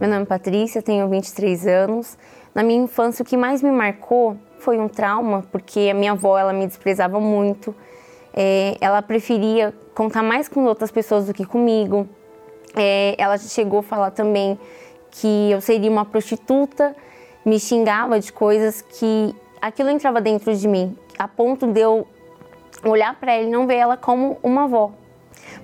[0.00, 2.18] Meu nome é Patrícia, tenho 23 anos.
[2.58, 6.36] Na minha infância, o que mais me marcou foi um trauma, porque a minha avó
[6.36, 7.72] ela me desprezava muito.
[8.34, 12.08] É, ela preferia contar mais com outras pessoas do que comigo.
[12.74, 14.58] É, ela chegou a falar também
[15.08, 16.96] que eu seria uma prostituta,
[17.46, 19.32] me xingava de coisas que
[19.62, 22.08] aquilo entrava dentro de mim, a ponto de eu
[22.82, 24.90] olhar para ela e não ver ela como uma avó.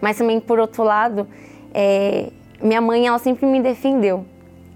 [0.01, 1.27] Mas também, por outro lado,
[1.75, 2.31] é,
[2.63, 4.25] minha mãe ela sempre me defendeu,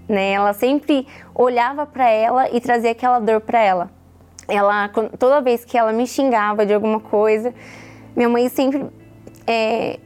[0.09, 0.31] né?
[0.31, 3.91] Ela sempre olhava para ela e trazia aquela dor para ela.
[4.47, 4.89] Ela
[5.19, 7.53] toda vez que ela me xingava de alguma coisa,
[8.15, 8.87] minha mãe sempre
[9.45, 9.99] é,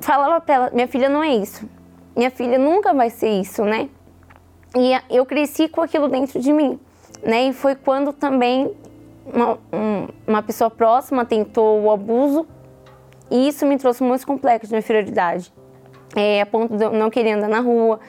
[0.00, 1.68] falava para ela: minha filha não é isso,
[2.16, 3.90] minha filha nunca vai ser isso, né?
[4.74, 6.80] E eu cresci com aquilo dentro de mim,
[7.22, 7.48] né?
[7.48, 8.74] E foi quando também
[9.26, 9.58] uma,
[10.26, 12.46] uma pessoa próxima tentou o abuso
[13.30, 15.52] e isso me trouxe muitos complexos de inferioridade
[16.16, 18.00] é, a ponto de eu não querer andar na rua.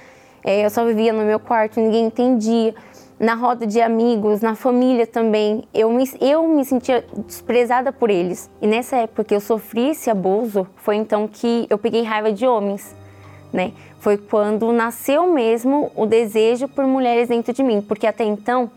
[0.47, 2.73] É, eu só vivia no meu quarto, ninguém entendia.
[3.19, 8.49] Na roda de amigos, na família também, eu me, eu me sentia desprezada por eles.
[8.61, 12.47] E nessa época que eu sofri esse abuso, foi então que eu peguei raiva de
[12.47, 12.95] homens.
[13.51, 13.73] Né?
[13.99, 18.71] Foi quando nasceu mesmo o desejo por mulheres dentro de mim, porque até então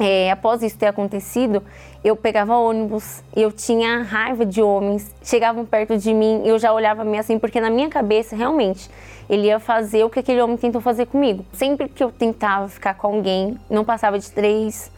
[0.00, 1.62] é, após isso ter acontecido,
[2.02, 7.04] eu pegava ônibus, eu tinha raiva de homens, chegavam perto de mim, eu já olhava
[7.04, 8.90] meio assim, porque na minha cabeça, realmente,
[9.28, 11.44] ele ia fazer o que aquele homem tentou fazer comigo.
[11.52, 14.90] Sempre que eu tentava ficar com alguém, não passava de três,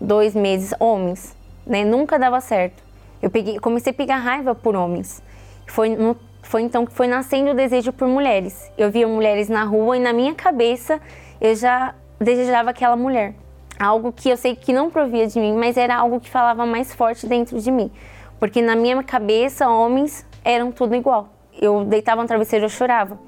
[0.00, 1.84] dois meses, homens, né?
[1.84, 2.82] Nunca dava certo.
[3.22, 5.22] Eu peguei, comecei a pegar raiva por homens.
[5.66, 8.70] Foi, no, foi então que foi nascendo o desejo por mulheres.
[8.76, 11.00] Eu via mulheres na rua e na minha cabeça
[11.40, 13.34] eu já desejava aquela mulher
[13.78, 16.94] algo que eu sei que não provia de mim, mas era algo que falava mais
[16.94, 17.90] forte dentro de mim.
[18.38, 21.28] Porque na minha cabeça, homens eram tudo igual.
[21.60, 23.18] Eu deitava no travesseiro e chorava.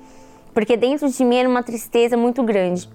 [0.57, 2.89] Porque dentro de mim era uma tristeza muito grande.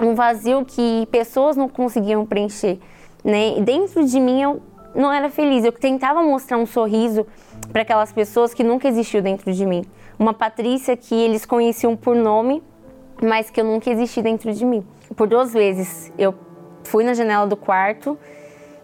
[0.00, 2.78] Um vazio que pessoas não conseguiam preencher.
[3.24, 3.58] Né?
[3.58, 4.62] E dentro de mim eu
[4.94, 5.64] não era feliz.
[5.64, 7.26] Eu tentava mostrar um sorriso
[7.72, 9.84] para aquelas pessoas que nunca existiu dentro de mim.
[10.16, 12.62] Uma Patrícia que eles conheciam por nome,
[13.20, 14.86] mas que eu nunca existi dentro de mim.
[15.16, 16.36] Por duas vezes eu
[16.84, 18.16] fui na janela do quarto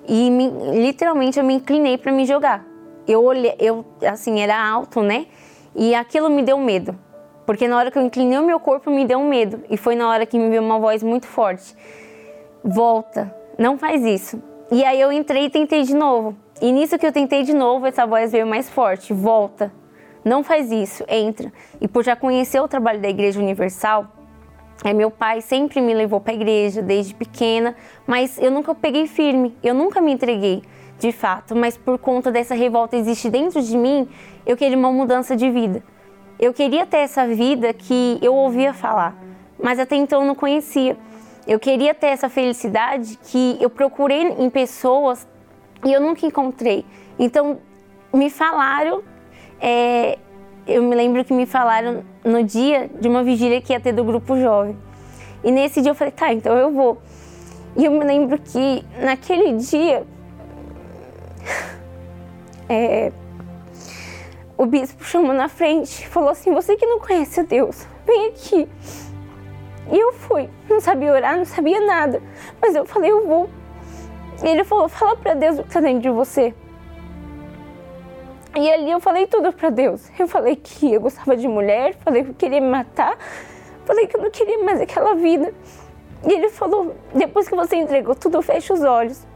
[0.09, 2.67] e me, literalmente eu me inclinei para me jogar.
[3.07, 5.27] Eu olhei, eu assim, era alto, né?
[5.73, 6.99] E aquilo me deu medo.
[7.53, 9.95] Porque na hora que eu inclinei o meu corpo me deu um medo e foi
[9.95, 11.77] na hora que me veio uma voz muito forte.
[12.65, 14.43] Volta, não faz isso.
[14.71, 16.35] E aí eu entrei e tentei de novo.
[16.63, 19.13] E nisso que eu tentei de novo, essa voz veio mais forte.
[19.13, 19.71] Volta.
[20.25, 21.53] Não faz isso, entra.
[21.79, 24.07] E por já conhecer o trabalho da Igreja Universal,
[24.83, 27.77] é, meu pai sempre me levou para a igreja desde pequena,
[28.07, 30.63] mas eu nunca peguei firme, eu nunca me entreguei
[30.99, 34.09] de fato, mas por conta dessa revolta existe dentro de mim,
[34.47, 35.83] eu queria uma mudança de vida.
[36.39, 39.17] Eu queria ter essa vida que eu ouvia falar,
[39.63, 40.97] mas até então não conhecia.
[41.47, 45.27] Eu queria ter essa felicidade que eu procurei em pessoas
[45.85, 46.85] e eu nunca encontrei.
[47.19, 47.59] Então,
[48.13, 49.03] me falaram
[49.61, 50.19] é,
[50.67, 54.05] eu me lembro que me falaram no dia de uma vigília que ia ter do
[54.05, 54.77] grupo jovem.
[55.45, 57.01] E nesse dia eu falei, tá, então eu vou.
[57.77, 60.05] E eu me lembro que naquele dia
[62.69, 63.13] é,
[64.57, 68.69] o bispo chamou na frente, falou assim: Você que não conhece a Deus, vem aqui.
[69.91, 72.23] E eu fui, não sabia orar, não sabia nada,
[72.61, 73.49] mas eu falei: Eu vou.
[74.43, 76.55] E ele falou: Fala para Deus o que está dentro de você.
[78.55, 80.11] E ali eu falei tudo para Deus.
[80.19, 83.17] Eu falei que eu gostava de mulher, falei que eu queria me matar,
[83.87, 85.55] falei que eu não queria mais aquela vida.
[86.29, 89.27] E ele falou: depois que você entregou tudo, fecha os olhos.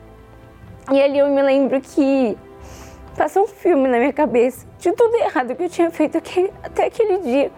[0.93, 2.37] E ali eu me lembro que
[3.17, 7.18] passou um filme na minha cabeça de tudo errado que eu tinha feito até aquele
[7.18, 7.51] dia.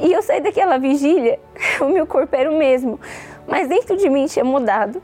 [0.00, 1.40] E eu saí daquela vigília,
[1.80, 3.00] o meu corpo era o mesmo,
[3.46, 5.02] mas dentro de mim tinha mudado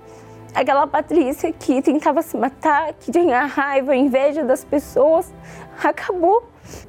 [0.55, 5.35] aquela Patrícia que tentava se matar, que tinha raiva, inveja das pessoas,
[5.83, 6.45] acabou.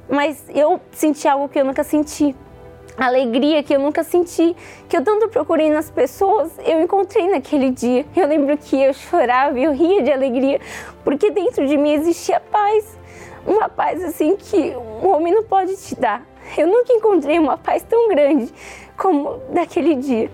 [0.08, 2.34] Mas eu senti algo que eu nunca senti.
[2.96, 4.56] Alegria que eu nunca senti,
[4.88, 8.06] que eu tanto procurei nas pessoas, eu encontrei naquele dia.
[8.16, 10.60] Eu lembro que eu chorava, eu ria de alegria,
[11.04, 12.98] porque dentro de mim existia paz.
[13.46, 16.26] Uma paz assim que um homem não pode te dar.
[16.56, 18.52] Eu nunca encontrei uma paz tão grande
[18.96, 20.30] como daquele dia.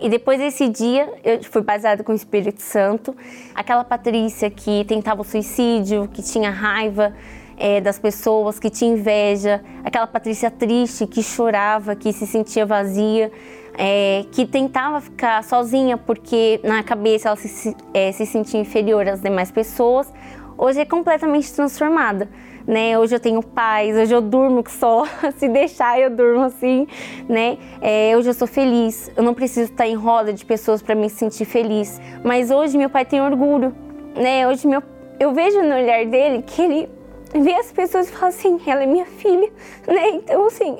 [0.00, 3.14] E depois desse dia, eu fui baseada com o Espírito Santo.
[3.54, 7.14] Aquela Patrícia que tentava o suicídio, que tinha raiva
[7.58, 9.62] é, das pessoas, que tinha inveja.
[9.84, 13.30] Aquela Patrícia triste, que chorava, que se sentia vazia.
[13.78, 19.22] É, que tentava ficar sozinha porque na cabeça ela se, é, se sentia inferior às
[19.22, 20.12] demais pessoas,
[20.60, 22.28] hoje é completamente transformada.
[22.66, 22.96] Né?
[22.98, 25.04] Hoje eu tenho paz, hoje eu durmo só,
[25.38, 26.86] se deixar eu durmo assim,
[27.26, 27.56] né?
[27.80, 31.08] É, hoje eu sou feliz, eu não preciso estar em roda de pessoas para me
[31.08, 31.98] sentir feliz.
[32.22, 33.74] Mas hoje meu pai tem orgulho,
[34.14, 34.46] né?
[34.46, 34.82] Hoje meu,
[35.18, 36.88] eu vejo no olhar dele que ele
[37.34, 39.50] vê as pessoas e fala assim, ela é minha filha,
[39.88, 40.10] né?
[40.10, 40.76] Então, assim,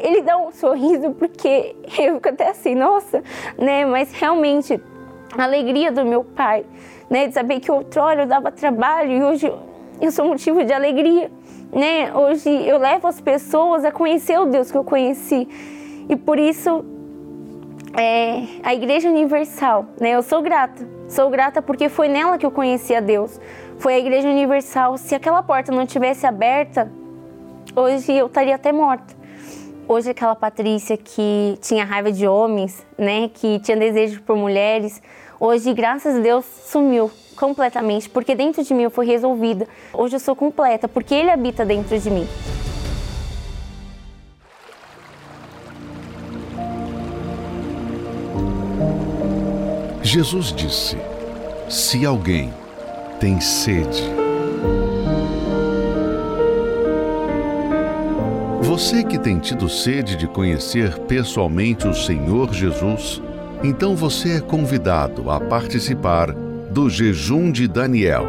[0.00, 3.24] ele dá um sorriso porque eu fico até assim, nossa,
[3.58, 3.86] né?
[3.86, 4.78] Mas realmente,
[5.36, 6.64] a alegria do meu pai,
[7.14, 7.28] né?
[7.28, 9.52] De saber que outrora eu dava trabalho e hoje
[10.00, 11.30] eu sou motivo de alegria,
[11.72, 12.12] né?
[12.12, 15.46] Hoje eu levo as pessoas a conhecer o Deus que eu conheci
[16.08, 16.84] e por isso
[17.96, 20.10] é, a Igreja Universal, né?
[20.10, 23.40] Eu sou grata, sou grata porque foi nela que eu conheci a Deus
[23.78, 24.98] foi a Igreja Universal.
[24.98, 26.90] Se aquela porta não tivesse aberta,
[27.76, 29.14] hoje eu estaria até morta.
[29.86, 35.00] Hoje aquela Patrícia que tinha raiva de homens, né, que tinha desejo por mulheres,
[35.38, 39.66] hoje graças a Deus sumiu completamente, porque dentro de mim eu fui resolvida.
[39.92, 42.26] Hoje eu sou completa, porque ele habita dentro de mim.
[50.02, 50.96] Jesus disse:
[51.68, 52.52] Se alguém
[53.18, 54.04] tem sede.
[58.60, 63.22] Você que tem tido sede de conhecer pessoalmente o Senhor Jesus,
[63.64, 66.32] então você é convidado a participar
[66.70, 68.26] do jejum de Daniel,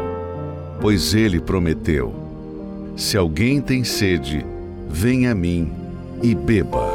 [0.80, 2.12] pois ele prometeu:
[2.96, 4.44] Se alguém tem sede,
[4.88, 5.72] venha a mim
[6.22, 6.90] e beba.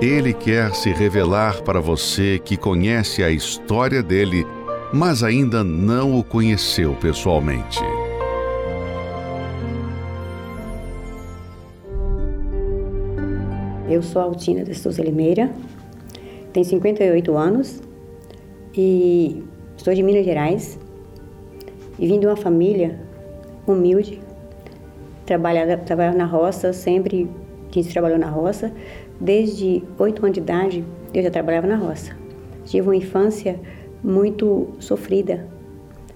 [0.00, 4.46] Ele quer se revelar para você que conhece a história dele
[4.92, 7.80] mas ainda não o conheceu pessoalmente.
[13.92, 15.52] Eu sou Altina de Souza Limeira,
[16.50, 17.82] tenho 58 anos
[18.74, 19.44] e
[19.76, 20.78] sou de Minas Gerais
[21.98, 22.98] e vim de uma família
[23.66, 24.18] humilde,
[25.26, 27.28] trabalhava, trabalhava na roça, sempre
[27.70, 28.72] quem trabalhou na roça.
[29.20, 32.16] Desde 8 anos de idade eu já trabalhava na roça.
[32.64, 33.60] Tive uma infância
[34.02, 35.46] muito sofrida.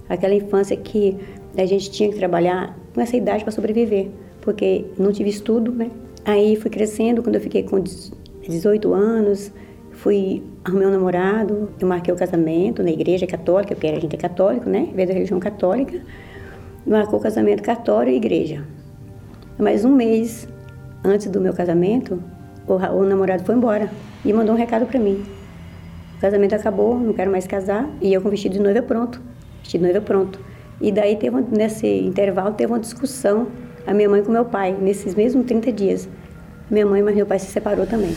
[0.09, 1.15] Aquela infância que
[1.55, 4.07] a gente tinha que trabalhar com essa idade para sobreviver,
[4.41, 5.91] porque não tive estudo, né?
[6.27, 9.49] Aí fui crescendo, quando eu fiquei com 18 anos,
[9.93, 14.19] fui arrumei um namorado, eu marquei o casamento na igreja católica, porque a gente é
[14.19, 14.89] católico, né?
[14.93, 16.01] Veio da religião católica.
[16.85, 18.61] Marcou o casamento católico e igreja.
[19.57, 20.49] Mas um mês
[21.01, 22.21] antes do meu casamento,
[22.67, 23.89] o, o namorado foi embora
[24.25, 25.23] e mandou um recado para mim.
[26.17, 29.21] O casamento acabou, não quero mais casar, e eu com vestido de noiva pronto.
[29.61, 30.41] Vestido de noiva pronto.
[30.81, 33.47] E daí, teve, nesse intervalo, teve uma discussão,
[33.87, 36.09] a minha mãe com meu pai, nesses mesmos 30 dias.
[36.69, 38.13] Minha mãe, mas meu pai se separou também.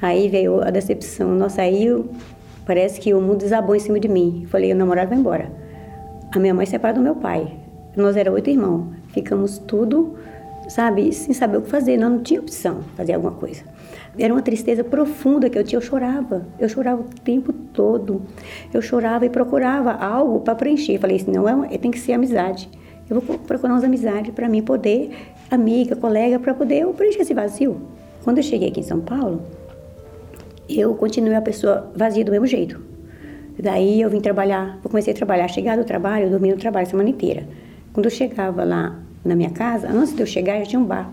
[0.00, 1.28] Aí veio a decepção.
[1.34, 2.08] Nossa, aí eu,
[2.64, 4.46] parece que o mundo desabou em cima de mim.
[4.48, 5.52] Falei, o namorado vai embora.
[6.34, 7.58] A minha mãe se separou do meu pai.
[7.94, 8.86] Nós éramos oito irmãos.
[9.08, 10.14] Ficamos tudo,
[10.66, 11.98] sabe, sem saber o que fazer.
[11.98, 13.64] Não, não tinha opção fazer alguma coisa.
[14.18, 15.76] Era uma tristeza profunda que eu tinha.
[15.76, 16.46] Eu chorava.
[16.58, 18.22] Eu chorava o tempo todo.
[18.72, 20.98] Eu chorava e procurava algo para preencher.
[20.98, 22.70] Falei assim, não, é, tem que ser amizade.
[23.08, 25.10] Eu vou procurar umas amizades para mim poder,
[25.50, 27.80] amiga, colega, para poder preencher esse vazio.
[28.22, 29.42] Quando eu cheguei aqui em São Paulo,
[30.68, 32.80] eu continuei a pessoa vazia do mesmo jeito.
[33.58, 36.90] Daí eu vim trabalhar, eu comecei a trabalhar, chegar do trabalho, eu no trabalho a
[36.90, 37.48] semana inteira.
[37.92, 41.10] Quando eu chegava lá na minha casa, antes de eu chegar, já tinha um bar.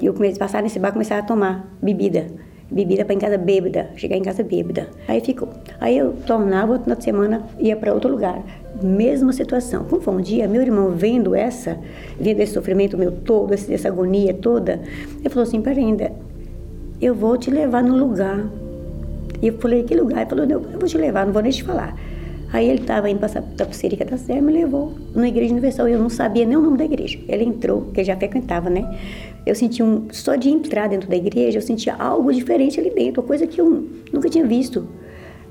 [0.00, 2.26] E eu comecei a passar nesse bar começar a tomar bebida.
[2.72, 4.88] Bebida para em casa bêbada, chegar em casa bêbada.
[5.06, 5.48] Aí ficou.
[5.78, 8.42] Aí eu tornava, outra semana ia para outro lugar.
[8.82, 9.84] Mesma situação.
[9.84, 11.76] Como foi um dia, meu irmão vendo essa,
[12.18, 14.80] vendo esse sofrimento meu todo, essa agonia toda,
[15.20, 16.10] ele falou assim: peraí, ainda,
[17.00, 18.48] eu vou te levar num lugar.
[19.42, 20.22] E eu falei: que lugar?
[20.22, 21.94] Ele falou: eu vou te levar, não vou nem te falar.
[22.52, 25.88] Aí ele estava indo passar da pulseirica da Serra, me levou na igreja universal.
[25.88, 27.18] Eu não sabia nem o nome da igreja.
[27.26, 28.84] Ele entrou, que ele já frequentava, né?
[29.44, 33.20] Eu senti um, só de entrar dentro da igreja, eu sentia algo diferente ali dentro,
[33.20, 34.86] uma coisa que eu nunca tinha visto.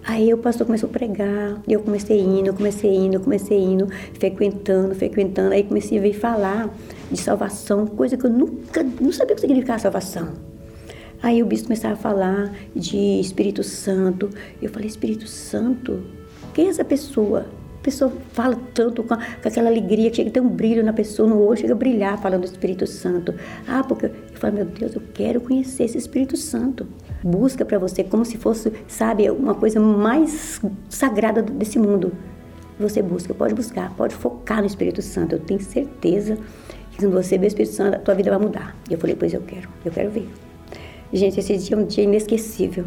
[0.03, 3.87] Aí o pastor começou a pregar, eu comecei indo, comecei indo, comecei indo,
[4.17, 5.53] frequentando, frequentando.
[5.53, 6.75] Aí comecei a ver falar
[7.11, 10.29] de salvação, coisa que eu nunca, não sabia o que significava salvação.
[11.21, 14.29] Aí o bispo começava a falar de Espírito Santo.
[14.59, 16.01] Eu falei, Espírito Santo?
[16.51, 17.45] Quem é essa pessoa?
[17.81, 21.27] A pessoa fala tanto com, aquela alegria, que chega a ter um brilho na pessoa,
[21.27, 23.33] no olho, chega a brilhar falando do Espírito Santo.
[23.67, 26.87] Ah, porque eu falo, meu Deus, eu quero conhecer esse Espírito Santo.
[27.23, 32.11] Busca para você como se fosse, sabe, uma coisa mais sagrada desse mundo.
[32.79, 35.33] Você busca, pode buscar, pode focar no Espírito Santo.
[35.33, 36.37] Eu tenho certeza
[36.91, 38.75] que quando você ver o Espírito Santo, a tua vida vai mudar.
[38.91, 40.29] E eu falei, pois eu quero, eu quero ver.
[41.11, 42.85] Gente, esse dia é um dia inesquecível.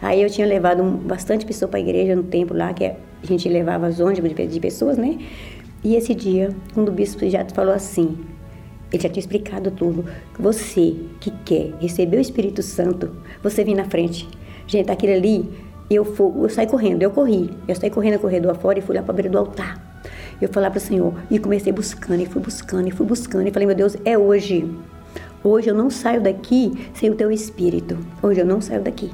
[0.00, 3.48] Aí eu tinha levado bastante pessoa para a igreja no tempo lá, que a gente
[3.48, 5.18] levava as ônibus de, pessoas, né?
[5.82, 8.18] E esse dia, quando o bispo já falou assim,
[8.92, 10.04] ele já tinha explicado tudo.
[10.38, 13.10] Você que quer receber o Espírito Santo,
[13.42, 14.28] você vem na frente.
[14.66, 15.50] Gente, aquele ali,
[15.90, 17.50] eu, fui, eu saí correndo, eu corri.
[17.66, 19.94] Eu saí correndo no corredor afora e fui lá para a beira do altar.
[20.40, 23.48] Eu falei para o Senhor e comecei buscando, e fui buscando, e fui buscando.
[23.48, 24.70] E falei, meu Deus, é hoje.
[25.42, 27.98] Hoje eu não saio daqui sem o teu Espírito.
[28.22, 29.10] Hoje eu não saio daqui.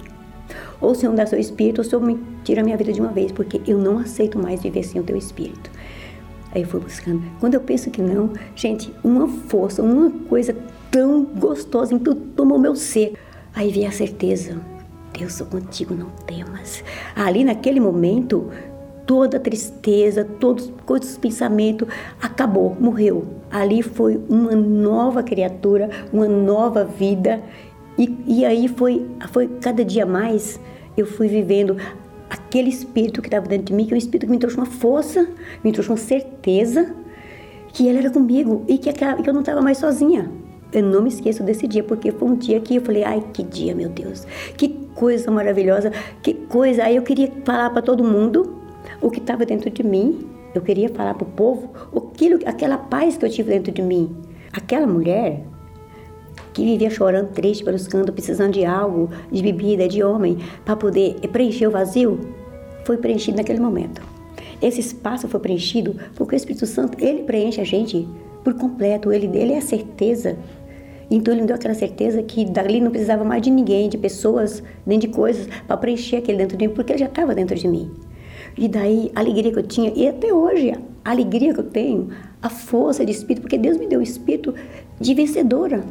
[0.81, 3.33] Ou Senhor dá seu Espírito, ou Senhor me tira a minha vida de uma vez,
[3.33, 5.71] porque eu não aceito mais viver sem o teu Espírito.
[6.53, 7.23] Aí eu fui buscando.
[7.39, 10.57] Quando eu penso que não, gente, uma força, uma coisa
[10.91, 13.15] tão gostosa, então tomou meu ser.
[13.55, 14.61] Aí veio a certeza.
[15.17, 16.83] Deus, sou contigo, não temas.
[17.15, 18.51] Ali naquele momento,
[19.07, 21.89] toda a tristeza, todos os pensamentos
[22.21, 23.27] acabou, morreu.
[23.51, 27.43] Ali foi uma nova criatura, uma nova vida.
[28.01, 30.59] E, e aí foi, foi cada dia mais
[30.97, 31.77] eu fui vivendo
[32.31, 34.65] aquele espírito que estava dentro de mim, que é um espírito que me trouxe uma
[34.65, 35.29] força,
[35.63, 36.95] me trouxe uma certeza
[37.75, 40.31] que ele era comigo e que, que eu não estava mais sozinha.
[40.73, 43.43] Eu não me esqueço desse dia, porque foi um dia que eu falei, ai, que
[43.43, 44.25] dia, meu Deus,
[44.57, 45.93] que coisa maravilhosa,
[46.23, 46.85] que coisa.
[46.85, 48.57] Aí eu queria falar para todo mundo
[49.03, 50.27] o que estava dentro de mim.
[50.55, 54.17] Eu queria falar para o povo aquilo, aquela paz que eu tive dentro de mim.
[54.53, 55.45] Aquela mulher
[56.53, 61.15] que vivia chorando, triste pelos cantos, precisando de algo, de bebida, de homem, para poder
[61.33, 62.21] preencher o vazio,
[62.85, 64.03] foi preenchido naquele momento.
[64.61, 68.07] Esse espaço foi preenchido porque o Espírito Santo, ele preenche a gente
[68.45, 70.37] por completo, ele, ele é a certeza.
[71.11, 74.63] Então ele me deu aquela certeza que dali não precisava mais de ninguém, de pessoas,
[74.87, 77.67] nem de coisas, para preencher aquele dentro de mim, porque ele já estava dentro de
[77.67, 77.91] mim.
[78.57, 80.73] E daí a alegria que eu tinha, e até hoje,
[81.05, 82.09] a alegria que eu tenho,
[82.43, 84.55] a força de espírito, porque Deus me deu o espírito
[85.01, 85.83] de vencedora.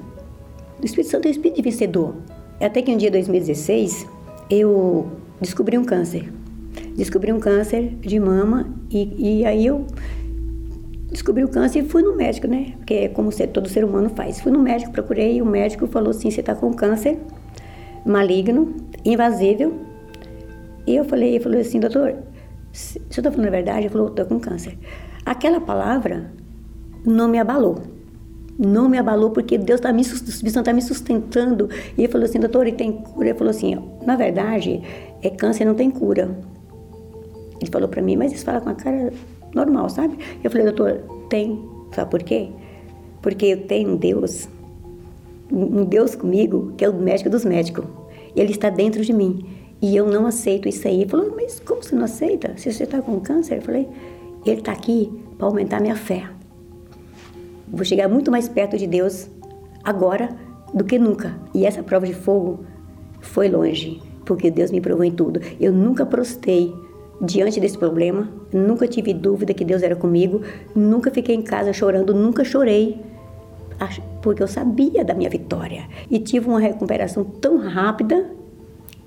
[0.81, 2.15] O Espírito Santo é o espírito vencedor.
[2.59, 4.07] Até que um dia, 2016,
[4.49, 5.07] eu
[5.39, 6.31] descobri um câncer.
[6.95, 9.85] Descobri um câncer de mama e, e aí eu
[11.09, 12.73] descobri o câncer e fui no médico, né?
[12.77, 14.39] Porque é como todo ser humano faz.
[14.39, 17.19] Fui no médico, procurei e o médico falou assim: você está com câncer
[18.05, 19.79] maligno, invasível.
[20.85, 22.21] E eu falei, ele falou assim, doutor, eu
[23.09, 24.77] estou falando a verdade, ele falou, estou com câncer.
[25.25, 26.31] Aquela palavra
[27.05, 27.98] não me abalou.
[28.61, 30.03] Não me abalou porque Deus está me,
[30.63, 31.69] tá me sustentando.
[31.97, 33.29] E ele falou assim, doutor, ele tem cura?
[33.29, 34.83] Ele falou assim, na verdade,
[35.21, 36.37] é câncer, não tem cura.
[37.61, 39.13] Ele falou para mim, mas isso fala com a cara
[39.55, 40.17] normal, sabe?
[40.43, 41.57] Eu falei, doutor, tem.
[41.95, 42.49] Sabe por quê?
[43.21, 44.49] Porque eu tenho um Deus,
[45.49, 47.85] um Deus comigo, que é o médico dos médicos.
[48.35, 49.45] Ele está dentro de mim.
[49.81, 51.01] E eu não aceito isso aí.
[51.01, 52.53] Ele falou, mas como você não aceita?
[52.57, 53.59] Se você está com câncer?
[53.59, 53.87] Eu falei,
[54.45, 56.29] ele está aqui para aumentar minha fé.
[57.71, 59.29] Vou chegar muito mais perto de Deus
[59.83, 60.29] agora
[60.73, 61.35] do que nunca.
[61.53, 62.59] E essa prova de fogo
[63.21, 65.39] foi longe, porque Deus me provou em tudo.
[65.59, 66.73] Eu nunca prostei
[67.21, 70.41] diante desse problema, nunca tive dúvida que Deus era comigo,
[70.75, 73.01] nunca fiquei em casa chorando, nunca chorei,
[74.21, 75.85] porque eu sabia da minha vitória.
[76.09, 78.39] E tive uma recuperação tão rápida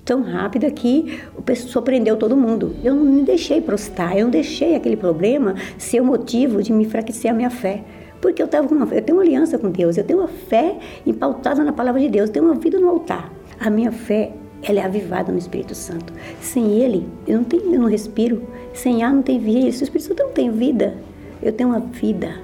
[0.05, 1.21] tão rápida que
[1.55, 2.75] surpreendeu todo mundo.
[2.83, 6.83] Eu não me deixei prostrar, eu não deixei aquele problema ser o motivo de me
[6.83, 7.83] enfraquecer a minha fé.
[8.23, 11.61] Porque eu, tava uma, eu tenho uma aliança com Deus, eu tenho uma fé empautada
[11.61, 13.29] na palavra de Deus, eu tenho uma vida no altar.
[13.59, 16.13] A minha fé, ela é avivada no Espírito Santo.
[16.39, 18.41] Sem Ele, eu não, tenho, eu não respiro.
[18.73, 19.69] Sem ar não tem vida.
[19.73, 20.95] Se o Espírito Santo não tem vida,
[21.41, 22.39] eu tenho uma vida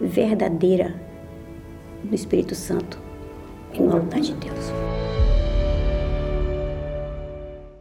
[0.00, 0.94] verdadeira
[2.04, 2.96] no Espírito Santo
[3.72, 4.72] e no altar de Deus.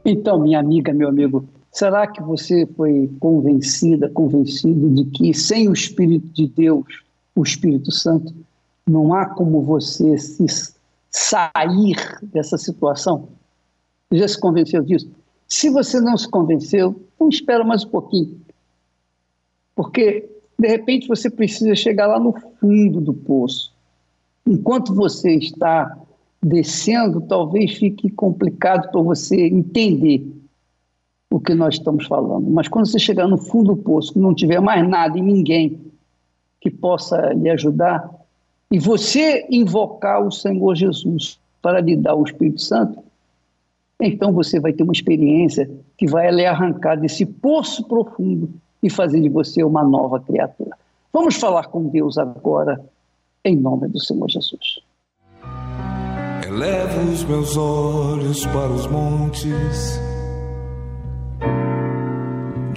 [0.03, 5.73] Então, minha amiga, meu amigo, será que você foi convencida, convencido de que sem o
[5.73, 7.02] Espírito de Deus,
[7.35, 8.33] o Espírito Santo,
[8.87, 10.45] não há como você se
[11.09, 13.29] sair dessa situação?
[14.09, 15.09] Você já se convenceu disso?
[15.47, 18.41] Se você não se convenceu, então espera mais um pouquinho.
[19.75, 23.73] Porque, de repente, você precisa chegar lá no fundo do poço.
[24.45, 25.97] Enquanto você está
[26.41, 30.27] descendo, talvez fique complicado para você entender
[31.31, 32.49] o que nós estamos falando.
[32.51, 35.92] Mas quando você chegar no fundo do poço, não tiver mais nada e ninguém
[36.63, 38.09] que possa lhe ajudar,
[38.71, 43.03] e você invocar o Senhor Jesus para lhe dar o Espírito Santo,
[43.99, 48.49] então você vai ter uma experiência que vai lhe arrancar desse poço profundo
[48.81, 50.71] e fazer de você uma nova criatura.
[51.11, 52.79] Vamos falar com Deus agora,
[53.43, 54.79] em nome do Senhor Jesus.
[56.47, 59.99] Elevo os meus olhos para os montes,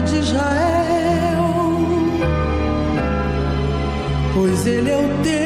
[0.00, 1.44] De Israel,
[4.34, 5.36] pois ele é o teu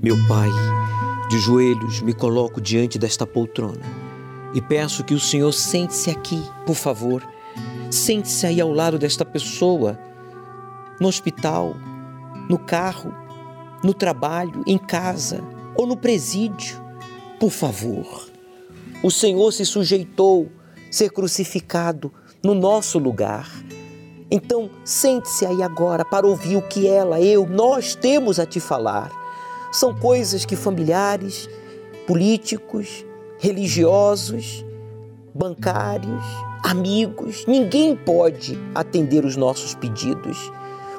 [0.00, 0.48] Meu Pai,
[1.28, 4.07] de joelhos me coloco diante desta poltrona
[4.54, 7.26] e peço que o Senhor sente-se aqui, por favor.
[7.90, 9.98] Sente-se aí ao lado desta pessoa,
[11.00, 11.74] no hospital,
[12.48, 13.14] no carro,
[13.82, 15.42] no trabalho, em casa
[15.76, 16.80] ou no presídio.
[17.38, 18.28] Por favor.
[19.02, 20.50] O Senhor se sujeitou
[20.90, 23.48] ser crucificado no nosso lugar.
[24.30, 29.10] Então, sente-se aí agora para ouvir o que ela, eu, nós temos a te falar.
[29.72, 31.48] São coisas que familiares,
[32.06, 33.04] políticos,
[33.38, 34.64] religiosos,
[35.34, 36.24] bancários,
[36.64, 40.50] amigos, ninguém pode atender os nossos pedidos,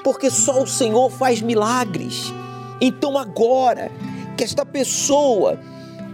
[0.04, 2.34] porque só o Senhor faz milagres.
[2.80, 3.92] Então, agora
[4.38, 5.60] que esta pessoa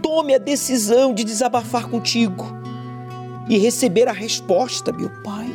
[0.02, 2.44] tome a decisão de desabafar contigo
[3.48, 5.54] e receber a resposta, meu Pai,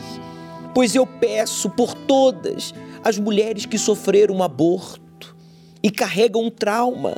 [0.74, 5.36] pois eu peço por todas as mulheres que sofreram um aborto
[5.84, 7.16] e carregam um trauma,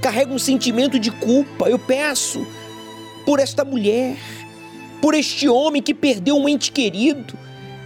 [0.00, 1.68] carregam um sentimento de culpa.
[1.68, 2.46] Eu peço
[3.28, 4.16] por esta mulher,
[5.02, 7.38] por este homem que perdeu um ente querido,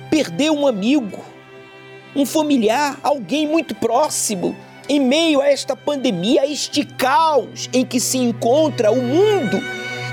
[0.09, 1.19] perdeu um amigo,
[2.15, 4.55] um familiar, alguém muito próximo,
[4.89, 9.61] em meio a esta pandemia, a este caos em que se encontra o mundo.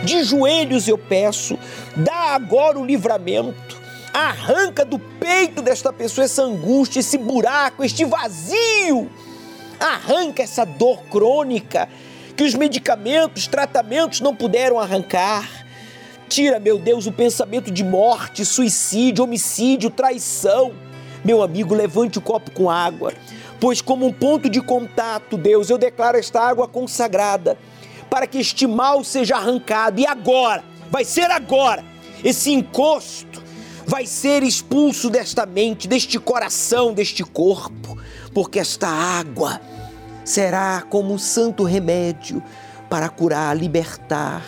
[0.04, 1.60] De joelhos eu peço,
[1.96, 3.80] dá agora o livramento.
[4.12, 9.08] Arranca do peito desta pessoa essa angústia, esse buraco, este vazio
[9.80, 11.88] Arranca essa dor crônica
[12.40, 15.66] que os medicamentos, tratamentos não puderam arrancar.
[16.30, 20.72] Tira, meu Deus, o pensamento de morte, suicídio, homicídio, traição.
[21.22, 23.12] Meu amigo, levante o copo com água,
[23.60, 27.58] pois, como um ponto de contato, Deus, eu declaro esta água consagrada
[28.10, 30.00] para que este mal seja arrancado.
[30.00, 31.84] E agora, vai ser agora,
[32.24, 33.44] esse encosto
[33.86, 37.98] vai ser expulso desta mente, deste coração, deste corpo,
[38.34, 39.60] porque esta água
[40.30, 42.44] será como um santo remédio
[42.88, 44.44] para curar, libertar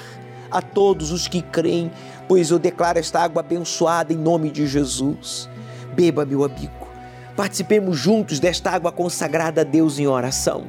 [0.52, 1.92] a todos os que creem,
[2.28, 5.50] pois eu declaro esta água abençoada em nome de Jesus.
[5.96, 6.88] Beba, meu amigo.
[7.36, 10.66] Participemos juntos desta água consagrada a Deus em oração.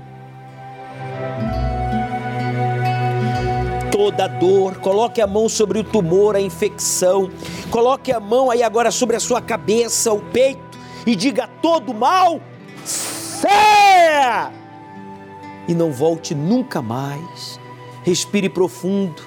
[3.91, 7.31] Toda dor, coloque a mão sobre o tumor, a infecção,
[7.71, 12.41] coloque a mão aí agora sobre a sua cabeça, o peito e diga todo mal,
[12.83, 14.62] fé!
[15.73, 17.59] E não volte nunca mais.
[18.05, 19.23] Respire profundo.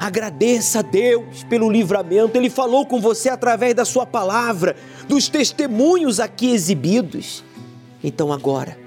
[0.00, 2.36] Agradeça a Deus pelo livramento.
[2.36, 7.44] Ele falou com você através da sua palavra, dos testemunhos aqui exibidos.
[8.02, 8.78] Então agora,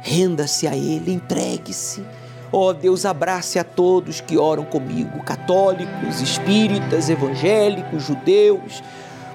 [0.00, 2.04] renda-se a Ele, entregue-se.
[2.52, 8.82] Ó oh, Deus, abrace a todos que oram comigo: católicos, espíritas, evangélicos, judeus,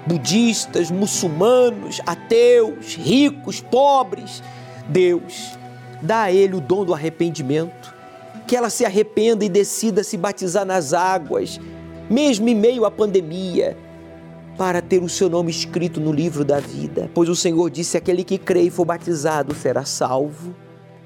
[0.06, 4.44] budistas, muçulmanos, ateus, ricos, pobres.
[4.88, 5.58] Deus,
[6.02, 7.94] dá a ele o dom do arrependimento,
[8.48, 11.60] que ela se arrependa e decida se batizar nas águas,
[12.10, 13.78] mesmo em meio à pandemia,
[14.58, 18.24] para ter o seu nome escrito no livro da vida, pois o Senhor disse: aquele
[18.24, 20.56] que crê e for batizado será salvo.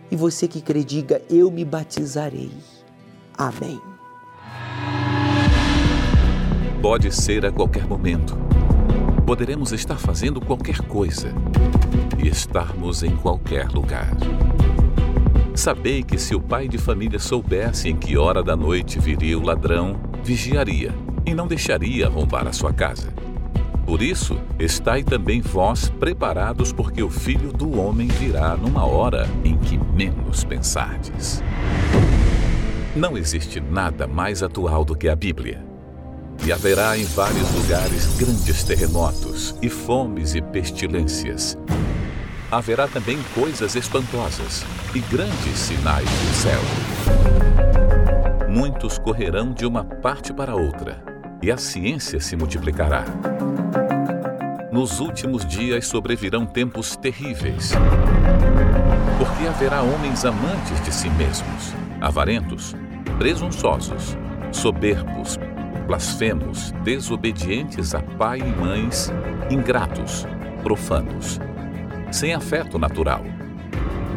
[0.10, 2.52] E você que crê, diga: Eu me batizarei.
[3.38, 3.80] Amém.
[6.82, 8.36] Pode ser a qualquer momento.
[9.26, 11.34] Poderemos estar fazendo qualquer coisa
[12.22, 14.10] e estarmos em qualquer lugar.
[15.54, 19.44] Sabei que se o pai de família soubesse em que hora da noite viria o
[19.44, 20.94] ladrão, vigiaria
[21.26, 23.14] e não deixaria arrombar a sua casa.
[23.86, 29.58] Por isso, estai também vós preparados, porque o filho do homem virá numa hora em
[29.58, 31.44] que menos pensardes.
[32.96, 35.66] Não existe nada mais atual do que a Bíblia.
[36.46, 41.58] E haverá em vários lugares grandes terremotos, e fomes e pestilências,
[42.52, 46.62] haverá também coisas espantosas e grandes sinais do céu.
[48.50, 51.02] Muitos correrão de uma parte para outra,
[51.42, 53.06] e a ciência se multiplicará.
[54.72, 57.72] Nos últimos dias sobrevirão tempos terríveis,
[59.18, 62.76] porque haverá homens amantes de si mesmos avarentos,
[63.18, 64.18] presunçosos,
[64.52, 65.38] soberbos,
[65.86, 69.14] blasfemos, desobedientes a pai e mães,
[69.50, 70.26] ingratos,
[70.64, 71.40] profanos,
[72.12, 73.24] sem afeto natural,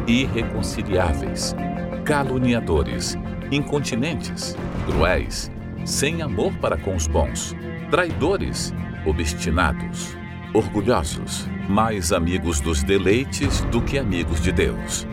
[0.05, 1.55] irreconciliáveis,
[2.03, 3.17] caluniadores,
[3.51, 5.51] incontinentes, cruéis,
[5.85, 7.55] sem amor para com os bons,
[7.89, 8.73] traidores,
[9.05, 10.15] obstinados,
[10.53, 15.07] orgulhosos, mais amigos dos deleites do que amigos de Deus.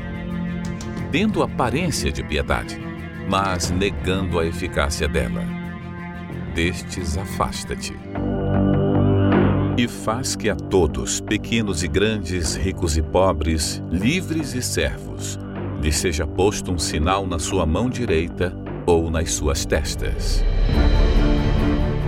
[1.11, 2.79] Tendo aparência de piedade,
[3.29, 5.45] mas negando a eficácia dela.
[6.55, 7.95] Destes afasta-te.
[9.77, 15.39] E faz que a todos, pequenos e grandes, ricos e pobres, livres e servos,
[15.81, 18.55] lhe seja posto um sinal na sua mão direita
[18.85, 20.45] ou nas suas testas.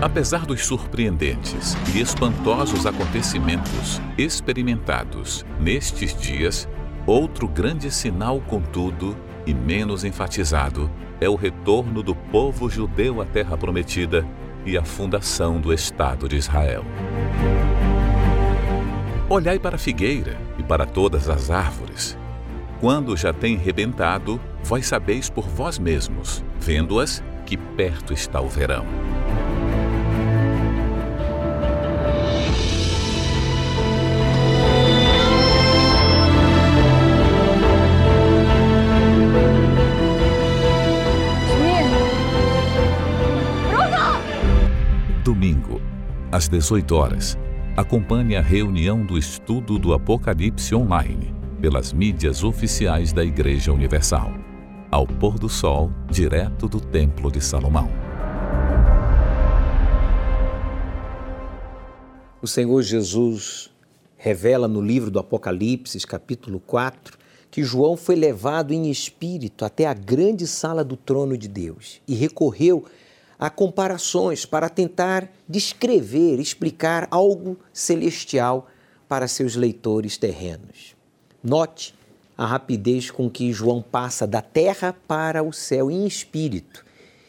[0.03, 6.69] Apesar dos surpreendentes e espantosos acontecimentos experimentados nestes dias,
[7.07, 13.57] outro grande sinal, contudo, e menos enfatizado, é o retorno do povo judeu à Terra
[13.57, 14.27] Prometida
[14.65, 16.85] e a fundação do Estado de Israel.
[19.29, 22.17] Olhai para a figueira e para todas as árvores.
[22.81, 28.85] Quando já tem rebentado, vós sabeis por vós mesmos, vendo-as, que perto está o verão.
[46.35, 47.39] Às 18 horas,
[47.77, 54.33] acompanhe a reunião do estudo do Apocalipse online pelas mídias oficiais da Igreja Universal.
[54.91, 57.89] Ao pôr do sol, direto do Templo de Salomão.
[62.43, 63.71] O Senhor Jesus
[64.17, 67.17] revela no livro do Apocalipse, capítulo 4,
[67.49, 72.15] que João foi levado em espírito até a grande sala do trono de Deus e
[72.17, 72.87] recorreu
[73.45, 78.69] a comparações para tentar descrever, explicar algo celestial
[79.07, 80.97] para seus leitores terrenos.
[81.43, 81.95] Note
[82.39, 86.87] a rapidez com que João passa da terra para o céu em espírito.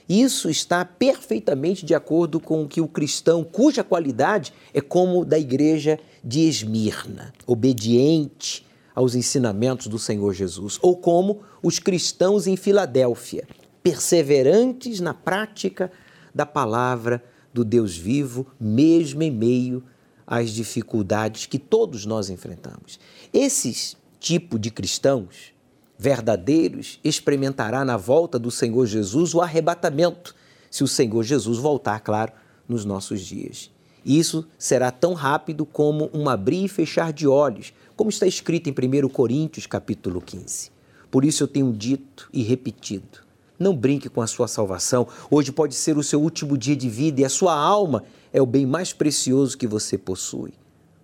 [0.08, 5.38] Isso está perfeitamente de acordo com o que o cristão, cuja qualidade é como da
[5.38, 13.46] igreja de Esmirna, obediente aos ensinamentos do Senhor Jesus, ou como os cristãos em Filadélfia,
[13.84, 15.92] perseverantes na prática
[16.36, 17.24] da palavra
[17.54, 19.82] do Deus vivo, mesmo em meio
[20.28, 23.00] às dificuldades que todos nós enfrentamos.
[23.32, 25.54] Esses tipo de cristãos
[25.98, 30.36] verdadeiros experimentará na volta do Senhor Jesus o arrebatamento,
[30.70, 32.34] se o Senhor Jesus voltar, claro,
[32.68, 33.72] nos nossos dias.
[34.06, 38.74] Isso será tão rápido como um abrir e fechar de olhos, como está escrito em
[38.74, 40.70] 1 Coríntios, capítulo 15.
[41.10, 43.25] Por isso eu tenho dito e repetido:
[43.58, 45.08] não brinque com a sua salvação.
[45.30, 48.04] Hoje pode ser o seu último dia de vida e a sua alma
[48.34, 50.54] é o bem mais precioso que você possui.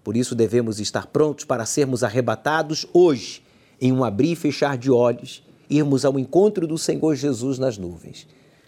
[0.03, 3.43] Por isso devemos estar prontos para sermos arrebatados hoje,
[3.79, 8.27] em um abrir e fechar de olhos, irmos ao encontro do Senhor Jesus nas nuvens.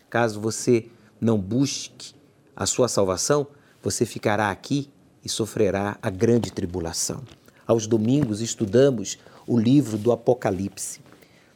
[0.10, 0.88] Caso você
[1.20, 2.14] não busque
[2.56, 3.48] a sua salvação,
[3.82, 4.90] você ficará aqui
[5.24, 7.24] e sofrerá a grande tribulação.
[7.66, 9.18] Aos domingos estudamos
[9.48, 11.00] o livro do Apocalipse.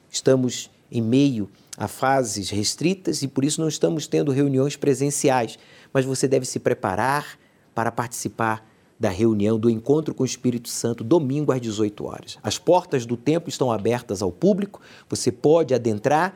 [0.09, 5.59] Estamos em meio a fases restritas e por isso não estamos tendo reuniões presenciais,
[5.93, 7.37] mas você deve se preparar
[7.75, 8.67] para participar
[8.99, 12.39] da reunião do encontro com o Espírito Santo, domingo às 18 horas.
[12.41, 16.35] As portas do templo estão abertas ao público, você pode adentrar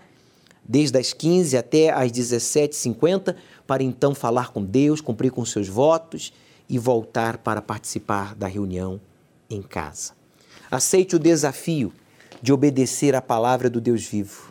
[0.64, 3.36] desde as 15 até as 17h50
[3.66, 6.32] para então falar com Deus, cumprir com seus votos
[6.70, 9.02] e voltar para participar da reunião
[9.50, 10.14] em casa.
[10.70, 11.92] Aceite o desafio
[12.44, 14.51] de obedecer à palavra do Deus vivo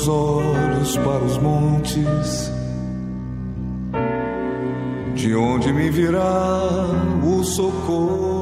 [0.00, 2.52] Meus olhos para os montes,
[5.14, 6.62] de onde me virá
[7.22, 8.39] o socorro?